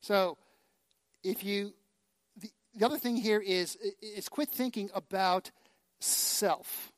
So, 0.00 0.38
if 1.22 1.44
you, 1.44 1.72
the, 2.36 2.50
the 2.74 2.86
other 2.86 2.98
thing 2.98 3.16
here 3.16 3.40
is, 3.40 3.76
is 4.00 4.28
quit 4.28 4.48
thinking 4.48 4.90
about 4.94 5.50
self. 6.00 6.92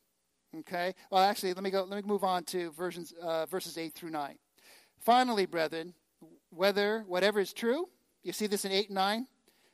Okay? 0.56 0.94
Well, 1.10 1.22
actually, 1.22 1.52
let 1.52 1.62
me 1.62 1.70
go. 1.70 1.84
Let 1.84 2.02
me 2.02 2.08
move 2.08 2.24
on 2.24 2.44
to 2.44 2.70
versions, 2.72 3.12
uh, 3.22 3.46
verses 3.46 3.76
eight 3.76 3.94
through 3.94 4.10
nine. 4.10 4.38
Finally, 5.00 5.46
brethren, 5.46 5.94
whether 6.50 7.04
whatever 7.06 7.40
is 7.40 7.52
true, 7.52 7.88
you 8.22 8.32
see 8.32 8.46
this 8.46 8.64
in 8.64 8.72
eight 8.72 8.88
and 8.88 8.94
nine. 8.94 9.26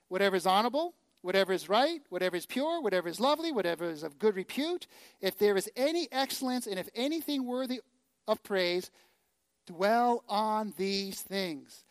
Whatever 0.09 0.37
is 0.37 0.47
honorable, 0.47 0.95
whatever 1.23 1.53
is 1.53 1.69
right, 1.69 2.03
whatever 2.11 2.37
is 2.37 2.45
pure, 2.45 2.81
whatever 2.81 3.09
is 3.09 3.19
lovely, 3.19 3.53
whatever 3.53 3.89
is 3.89 4.03
of 4.03 4.19
good 4.19 4.37
repute, 4.37 4.87
if 5.21 5.39
there 5.39 5.57
is 5.57 5.71
any 5.77 6.09
excellence 6.13 6.67
and 6.67 6.79
if 6.79 6.89
anything 6.95 7.47
worthy 7.47 7.81
of 8.29 8.43
praise, 8.43 8.91
dwell 9.67 10.23
on 10.29 10.75
these 10.77 11.23
things. 11.23 11.85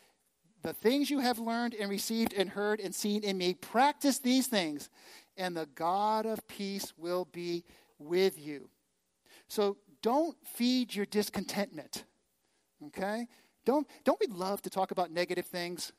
The 0.62 0.72
things 0.72 1.10
you 1.10 1.18
have 1.18 1.38
learned 1.38 1.74
and 1.74 1.90
received 1.90 2.32
and 2.32 2.48
heard 2.48 2.80
and 2.80 2.94
seen 2.94 3.24
in 3.24 3.36
me, 3.36 3.54
practice 3.54 4.18
these 4.18 4.46
things, 4.46 4.88
and 5.36 5.56
the 5.56 5.66
God 5.74 6.24
of 6.24 6.46
peace 6.46 6.92
will 6.96 7.26
be 7.32 7.64
with 7.98 8.38
you. 8.38 8.70
So 9.48 9.76
don't 10.02 10.36
feed 10.44 10.94
your 10.94 11.06
discontentment. 11.06 12.04
Okay? 12.86 13.26
Don't, 13.64 13.86
don't 14.04 14.20
we 14.20 14.26
love 14.26 14.60
to 14.62 14.70
talk 14.70 14.90
about 14.90 15.10
negative 15.10 15.46
things? 15.46 15.92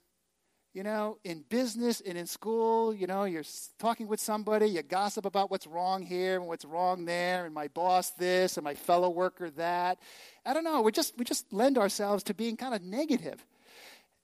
You 0.74 0.84
know, 0.84 1.18
in 1.24 1.46
business 1.48 2.02
and 2.02 2.18
in 2.18 2.28
school, 2.28 2.94
you 2.94 3.08
know, 3.08 3.24
you're 3.24 3.46
talking 3.80 4.08
with 4.10 4.20
somebody, 4.20 4.68
you 4.68 4.82
gossip 4.84 5.26
about 5.26 5.50
what's 5.50 5.66
wrong 5.66 6.04
here 6.04 6.36
and 6.36 6.48
what's 6.48 6.66
wrong 6.66 7.06
there, 7.06 7.46
and 7.46 7.56
my 7.56 7.70
boss 7.70 8.12
this 8.12 8.58
and 8.58 8.64
my 8.64 8.76
fellow 8.76 9.10
worker 9.10 9.50
that. 9.52 10.00
I 10.46 10.54
don't 10.54 10.66
know. 10.66 10.82
We 10.82 10.92
just 10.92 11.18
we 11.18 11.24
just 11.24 11.54
lend 11.54 11.78
ourselves 11.78 12.24
to 12.24 12.34
being 12.34 12.58
kind 12.58 12.76
of 12.76 12.82
negative. 12.82 13.46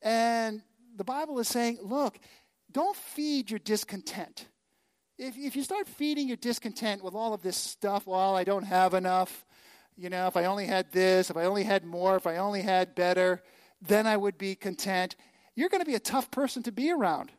And 0.01 0.61
the 0.97 1.05
Bible 1.05 1.39
is 1.39 1.47
saying, 1.47 1.79
look, 1.81 2.19
don't 2.69 2.97
feed 2.97 3.49
your 3.49 3.59
discontent 3.59 4.47
if, 5.21 5.37
if 5.37 5.55
you 5.55 5.61
start 5.61 5.87
feeding 5.87 6.27
your 6.27 6.37
discontent 6.37 7.03
with 7.03 7.13
all 7.13 7.33
of 7.33 7.43
this 7.43 7.55
stuff, 7.55 8.07
well, 8.07 8.35
I 8.35 8.43
don't 8.43 8.63
have 8.63 8.95
enough, 8.95 9.45
you 9.95 10.09
know, 10.09 10.25
if 10.25 10.35
I 10.35 10.45
only 10.45 10.65
had 10.65 10.91
this, 10.91 11.29
if 11.29 11.37
I 11.37 11.45
only 11.45 11.63
had 11.63 11.85
more, 11.85 12.15
if 12.15 12.25
I 12.25 12.37
only 12.37 12.63
had 12.63 12.95
better, 12.95 13.43
then 13.83 14.07
I 14.07 14.17
would 14.17 14.39
be 14.39 14.55
content. 14.55 15.15
You're 15.55 15.69
going 15.69 15.81
to 15.81 15.89
be 15.89 15.93
a 15.93 15.99
tough 15.99 16.31
person 16.31 16.63
to 16.63 16.71
be 16.71 16.91
around. 16.91 17.31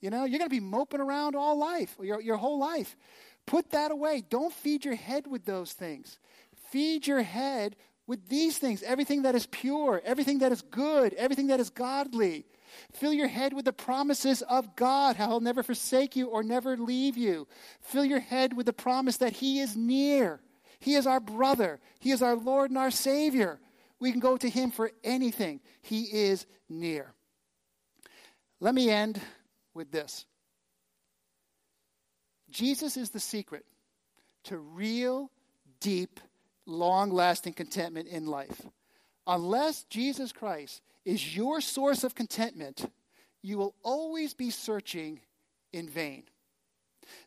You 0.00 0.10
know, 0.10 0.24
you're 0.24 0.38
going 0.38 0.48
to 0.48 0.54
be 0.54 0.60
moping 0.60 1.00
around 1.00 1.34
all 1.34 1.58
life, 1.58 1.96
your, 2.00 2.20
your 2.20 2.36
whole 2.36 2.60
life. 2.60 2.96
Put 3.44 3.70
that 3.70 3.90
away. 3.90 4.22
Don't 4.30 4.52
feed 4.52 4.84
your 4.84 4.94
head 4.94 5.26
with 5.26 5.44
those 5.44 5.72
things. 5.72 6.20
Feed 6.70 7.08
your 7.08 7.22
head 7.22 7.74
with 8.06 8.28
these 8.28 8.56
things 8.58 8.82
everything 8.82 9.22
that 9.22 9.34
is 9.34 9.46
pure, 9.46 10.00
everything 10.04 10.38
that 10.38 10.52
is 10.52 10.62
good, 10.62 11.12
everything 11.14 11.48
that 11.48 11.60
is 11.60 11.70
godly. 11.70 12.44
Fill 12.92 13.12
your 13.12 13.28
head 13.28 13.52
with 13.52 13.64
the 13.64 13.72
promises 13.72 14.42
of 14.42 14.76
God, 14.76 15.16
how 15.16 15.28
He'll 15.28 15.40
never 15.40 15.62
forsake 15.62 16.16
you 16.16 16.26
or 16.26 16.42
never 16.42 16.76
leave 16.76 17.16
you. 17.16 17.46
Fill 17.80 18.04
your 18.04 18.20
head 18.20 18.54
with 18.54 18.66
the 18.66 18.72
promise 18.72 19.18
that 19.18 19.34
He 19.34 19.60
is 19.60 19.76
near. 19.76 20.40
He 20.78 20.94
is 20.94 21.06
our 21.06 21.20
brother, 21.20 21.80
He 21.98 22.10
is 22.10 22.22
our 22.22 22.36
Lord 22.36 22.70
and 22.70 22.78
our 22.78 22.90
Savior. 22.90 23.60
We 23.98 24.12
can 24.12 24.20
go 24.20 24.36
to 24.36 24.48
Him 24.48 24.70
for 24.70 24.90
anything. 25.04 25.60
He 25.82 26.04
is 26.04 26.46
near. 26.68 27.12
Let 28.60 28.74
me 28.74 28.90
end 28.90 29.20
with 29.74 29.90
this 29.90 30.26
Jesus 32.50 32.96
is 32.96 33.10
the 33.10 33.20
secret 33.20 33.64
to 34.44 34.58
real, 34.58 35.30
deep, 35.80 36.20
long 36.66 37.10
lasting 37.10 37.54
contentment 37.54 38.08
in 38.08 38.26
life. 38.26 38.62
Unless 39.26 39.84
Jesus 39.84 40.32
Christ 40.32 40.82
is 41.04 41.36
your 41.36 41.60
source 41.60 42.04
of 42.04 42.14
contentment, 42.14 42.90
you 43.42 43.58
will 43.58 43.74
always 43.82 44.34
be 44.34 44.50
searching 44.50 45.20
in 45.72 45.88
vain. 45.88 46.24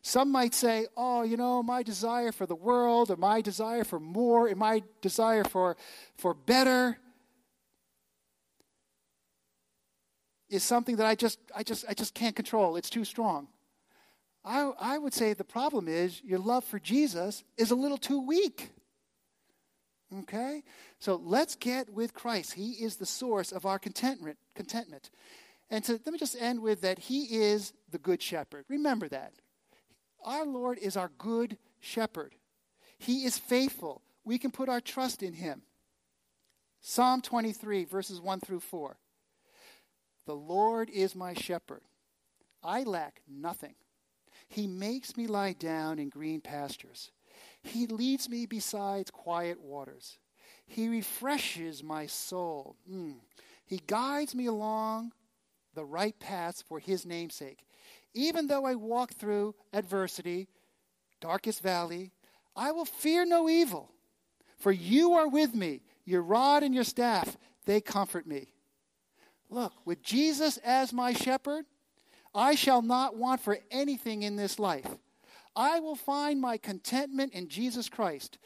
Some 0.02 0.30
might 0.30 0.54
say, 0.54 0.86
oh, 0.96 1.22
you 1.22 1.36
know, 1.36 1.62
my 1.62 1.82
desire 1.82 2.32
for 2.32 2.46
the 2.46 2.54
world, 2.54 3.10
or 3.10 3.16
my 3.16 3.40
desire 3.40 3.84
for 3.84 4.00
more, 4.00 4.48
or 4.48 4.54
my 4.54 4.82
desire 5.00 5.44
for, 5.44 5.76
for 6.16 6.34
better 6.34 6.98
is 10.48 10.62
something 10.62 10.96
that 10.96 11.06
I 11.06 11.14
just, 11.14 11.38
I, 11.54 11.62
just, 11.62 11.84
I 11.88 11.94
just 11.94 12.14
can't 12.14 12.36
control. 12.36 12.76
It's 12.76 12.90
too 12.90 13.04
strong. 13.04 13.48
I, 14.44 14.72
I 14.78 14.98
would 14.98 15.14
say 15.14 15.32
the 15.32 15.44
problem 15.44 15.88
is 15.88 16.22
your 16.22 16.38
love 16.38 16.64
for 16.64 16.78
Jesus 16.78 17.44
is 17.56 17.70
a 17.70 17.74
little 17.74 17.96
too 17.98 18.20
weak. 18.20 18.70
Okay? 20.12 20.62
So 20.98 21.16
let's 21.16 21.56
get 21.56 21.90
with 21.90 22.14
Christ. 22.14 22.54
He 22.54 22.72
is 22.72 22.96
the 22.96 23.06
source 23.06 23.52
of 23.52 23.66
our 23.66 23.78
contentment. 23.78 24.38
contentment. 24.54 25.10
And 25.70 25.84
so 25.84 25.92
let 25.92 26.12
me 26.12 26.18
just 26.18 26.36
end 26.40 26.60
with 26.60 26.82
that 26.82 26.98
He 26.98 27.24
is 27.42 27.72
the 27.90 27.98
good 27.98 28.22
shepherd. 28.22 28.64
Remember 28.68 29.08
that. 29.08 29.32
Our 30.24 30.46
Lord 30.46 30.78
is 30.78 30.96
our 30.96 31.10
good 31.18 31.58
shepherd. 31.80 32.34
He 32.98 33.24
is 33.24 33.38
faithful. 33.38 34.02
We 34.24 34.38
can 34.38 34.50
put 34.50 34.68
our 34.68 34.80
trust 34.80 35.22
in 35.22 35.34
Him. 35.34 35.62
Psalm 36.80 37.22
23, 37.22 37.84
verses 37.84 38.20
1 38.20 38.40
through 38.40 38.60
4. 38.60 38.96
The 40.26 40.34
Lord 40.34 40.90
is 40.90 41.14
my 41.14 41.34
shepherd. 41.34 41.82
I 42.62 42.82
lack 42.82 43.20
nothing. 43.28 43.74
He 44.48 44.66
makes 44.66 45.16
me 45.16 45.26
lie 45.26 45.52
down 45.52 45.98
in 45.98 46.08
green 46.08 46.40
pastures. 46.40 47.10
He 47.64 47.86
leads 47.86 48.28
me 48.28 48.46
beside 48.46 49.12
quiet 49.12 49.60
waters. 49.60 50.18
He 50.66 50.88
refreshes 50.88 51.82
my 51.82 52.06
soul. 52.06 52.76
Mm. 52.90 53.16
He 53.66 53.80
guides 53.86 54.34
me 54.34 54.46
along 54.46 55.12
the 55.74 55.84
right 55.84 56.18
paths 56.20 56.62
for 56.62 56.78
his 56.78 57.04
namesake. 57.04 57.64
Even 58.12 58.46
though 58.46 58.64
I 58.64 58.74
walk 58.74 59.14
through 59.14 59.54
adversity, 59.72 60.46
darkest 61.20 61.62
valley, 61.62 62.12
I 62.54 62.70
will 62.70 62.84
fear 62.84 63.24
no 63.24 63.48
evil. 63.48 63.90
For 64.58 64.70
you 64.70 65.14
are 65.14 65.28
with 65.28 65.54
me. 65.54 65.80
Your 66.04 66.22
rod 66.22 66.62
and 66.62 66.74
your 66.74 66.84
staff, 66.84 67.36
they 67.64 67.80
comfort 67.80 68.26
me. 68.26 68.52
Look, 69.50 69.72
with 69.84 70.02
Jesus 70.02 70.58
as 70.58 70.92
my 70.92 71.12
shepherd, 71.12 71.64
I 72.34 72.54
shall 72.54 72.82
not 72.82 73.16
want 73.16 73.40
for 73.40 73.58
anything 73.70 74.22
in 74.22 74.36
this 74.36 74.58
life. 74.58 74.98
I 75.56 75.80
will 75.80 75.96
find 75.96 76.40
my 76.40 76.56
contentment 76.56 77.32
in 77.32 77.48
Jesus 77.48 77.88
Christ. 77.88 78.38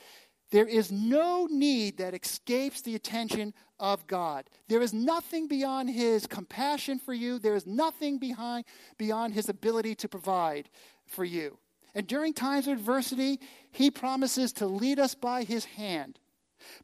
There 0.51 0.67
is 0.67 0.91
no 0.91 1.47
need 1.51 1.99
that 1.99 2.15
escapes 2.15 2.81
the 2.81 2.95
attention 2.95 3.53
of 3.79 4.07
God. 4.07 4.49
There 4.69 4.81
is 4.81 4.95
nothing 4.95 5.47
beyond 5.47 5.91
His 5.91 6.27
compassion 6.27 6.99
for 6.99 7.13
you. 7.13 7.39
There 7.39 7.55
is 7.55 7.67
nothing 7.67 8.19
behind, 8.19 8.65
beyond 8.97 9.35
His 9.35 9.49
ability 9.49 9.95
to 9.97 10.09
provide 10.09 10.71
for 11.07 11.25
you. 11.25 11.59
And 11.95 12.07
during 12.07 12.33
times 12.33 12.67
of 12.67 12.79
adversity, 12.79 13.41
He 13.71 13.91
promises 13.91 14.53
to 14.55 14.67
lead 14.67 14.99
us 14.99 15.15
by 15.15 15.45
His 15.45 15.67
hand, 15.67 16.19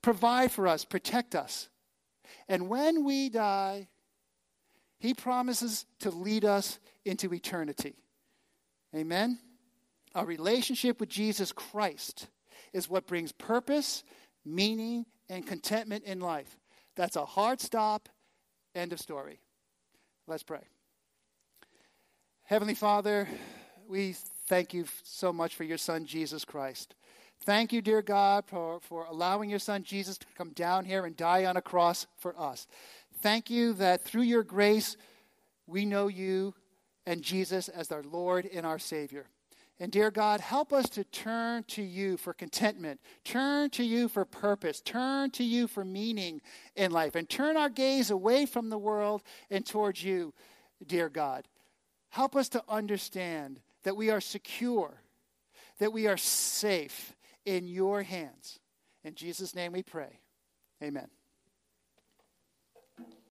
provide 0.02 0.52
for 0.52 0.68
us, 0.68 0.84
protect 0.84 1.34
us. 1.34 1.68
And 2.48 2.68
when 2.68 3.04
we 3.04 3.30
die, 3.30 3.88
He 4.98 5.14
promises 5.14 5.86
to 6.00 6.10
lead 6.10 6.44
us 6.44 6.78
into 7.04 7.32
eternity. 7.32 7.94
Amen? 8.94 9.38
Our 10.14 10.24
relationship 10.24 11.00
with 11.00 11.08
Jesus 11.08 11.52
Christ 11.52 12.28
is 12.72 12.88
what 12.88 13.06
brings 13.06 13.32
purpose, 13.32 14.04
meaning, 14.44 15.06
and 15.28 15.46
contentment 15.46 16.04
in 16.04 16.20
life. 16.20 16.58
That's 16.96 17.16
a 17.16 17.24
hard 17.24 17.60
stop. 17.60 18.08
End 18.74 18.92
of 18.92 19.00
story. 19.00 19.40
Let's 20.26 20.42
pray. 20.42 20.62
Heavenly 22.44 22.74
Father, 22.74 23.26
we 23.88 24.14
thank 24.46 24.74
you 24.74 24.84
so 25.02 25.32
much 25.32 25.54
for 25.54 25.64
your 25.64 25.78
Son, 25.78 26.04
Jesus 26.04 26.44
Christ. 26.44 26.94
Thank 27.40 27.72
you, 27.72 27.82
dear 27.82 28.02
God, 28.02 28.44
for, 28.46 28.80
for 28.80 29.06
allowing 29.06 29.50
your 29.50 29.58
Son, 29.58 29.82
Jesus, 29.82 30.18
to 30.18 30.26
come 30.36 30.50
down 30.50 30.84
here 30.84 31.04
and 31.04 31.16
die 31.16 31.44
on 31.44 31.56
a 31.56 31.62
cross 31.62 32.06
for 32.18 32.38
us. 32.38 32.66
Thank 33.20 33.50
you 33.50 33.72
that 33.74 34.04
through 34.04 34.22
your 34.22 34.42
grace, 34.42 34.96
we 35.66 35.84
know 35.84 36.08
you 36.08 36.54
and 37.06 37.22
Jesus 37.22 37.68
as 37.68 37.90
our 37.90 38.02
Lord 38.02 38.46
and 38.46 38.64
our 38.64 38.78
Savior. 38.78 39.26
And 39.80 39.90
dear 39.90 40.10
God, 40.10 40.40
help 40.40 40.72
us 40.72 40.88
to 40.90 41.02
turn 41.04 41.64
to 41.68 41.82
you 41.82 42.16
for 42.16 42.32
contentment, 42.32 43.00
turn 43.24 43.70
to 43.70 43.82
you 43.82 44.08
for 44.08 44.24
purpose, 44.24 44.80
turn 44.80 45.30
to 45.32 45.42
you 45.42 45.66
for 45.66 45.84
meaning 45.84 46.40
in 46.76 46.92
life, 46.92 47.16
and 47.16 47.28
turn 47.28 47.56
our 47.56 47.68
gaze 47.68 48.10
away 48.10 48.46
from 48.46 48.70
the 48.70 48.78
world 48.78 49.22
and 49.50 49.66
towards 49.66 50.04
you, 50.04 50.32
dear 50.86 51.08
God. 51.08 51.48
Help 52.10 52.36
us 52.36 52.48
to 52.50 52.62
understand 52.68 53.58
that 53.82 53.96
we 53.96 54.10
are 54.10 54.20
secure, 54.20 55.02
that 55.80 55.92
we 55.92 56.06
are 56.06 56.16
safe 56.16 57.16
in 57.44 57.66
your 57.66 58.02
hands. 58.02 58.60
In 59.02 59.16
Jesus' 59.16 59.56
name 59.56 59.72
we 59.72 59.82
pray. 59.82 60.20
Amen. 60.82 61.08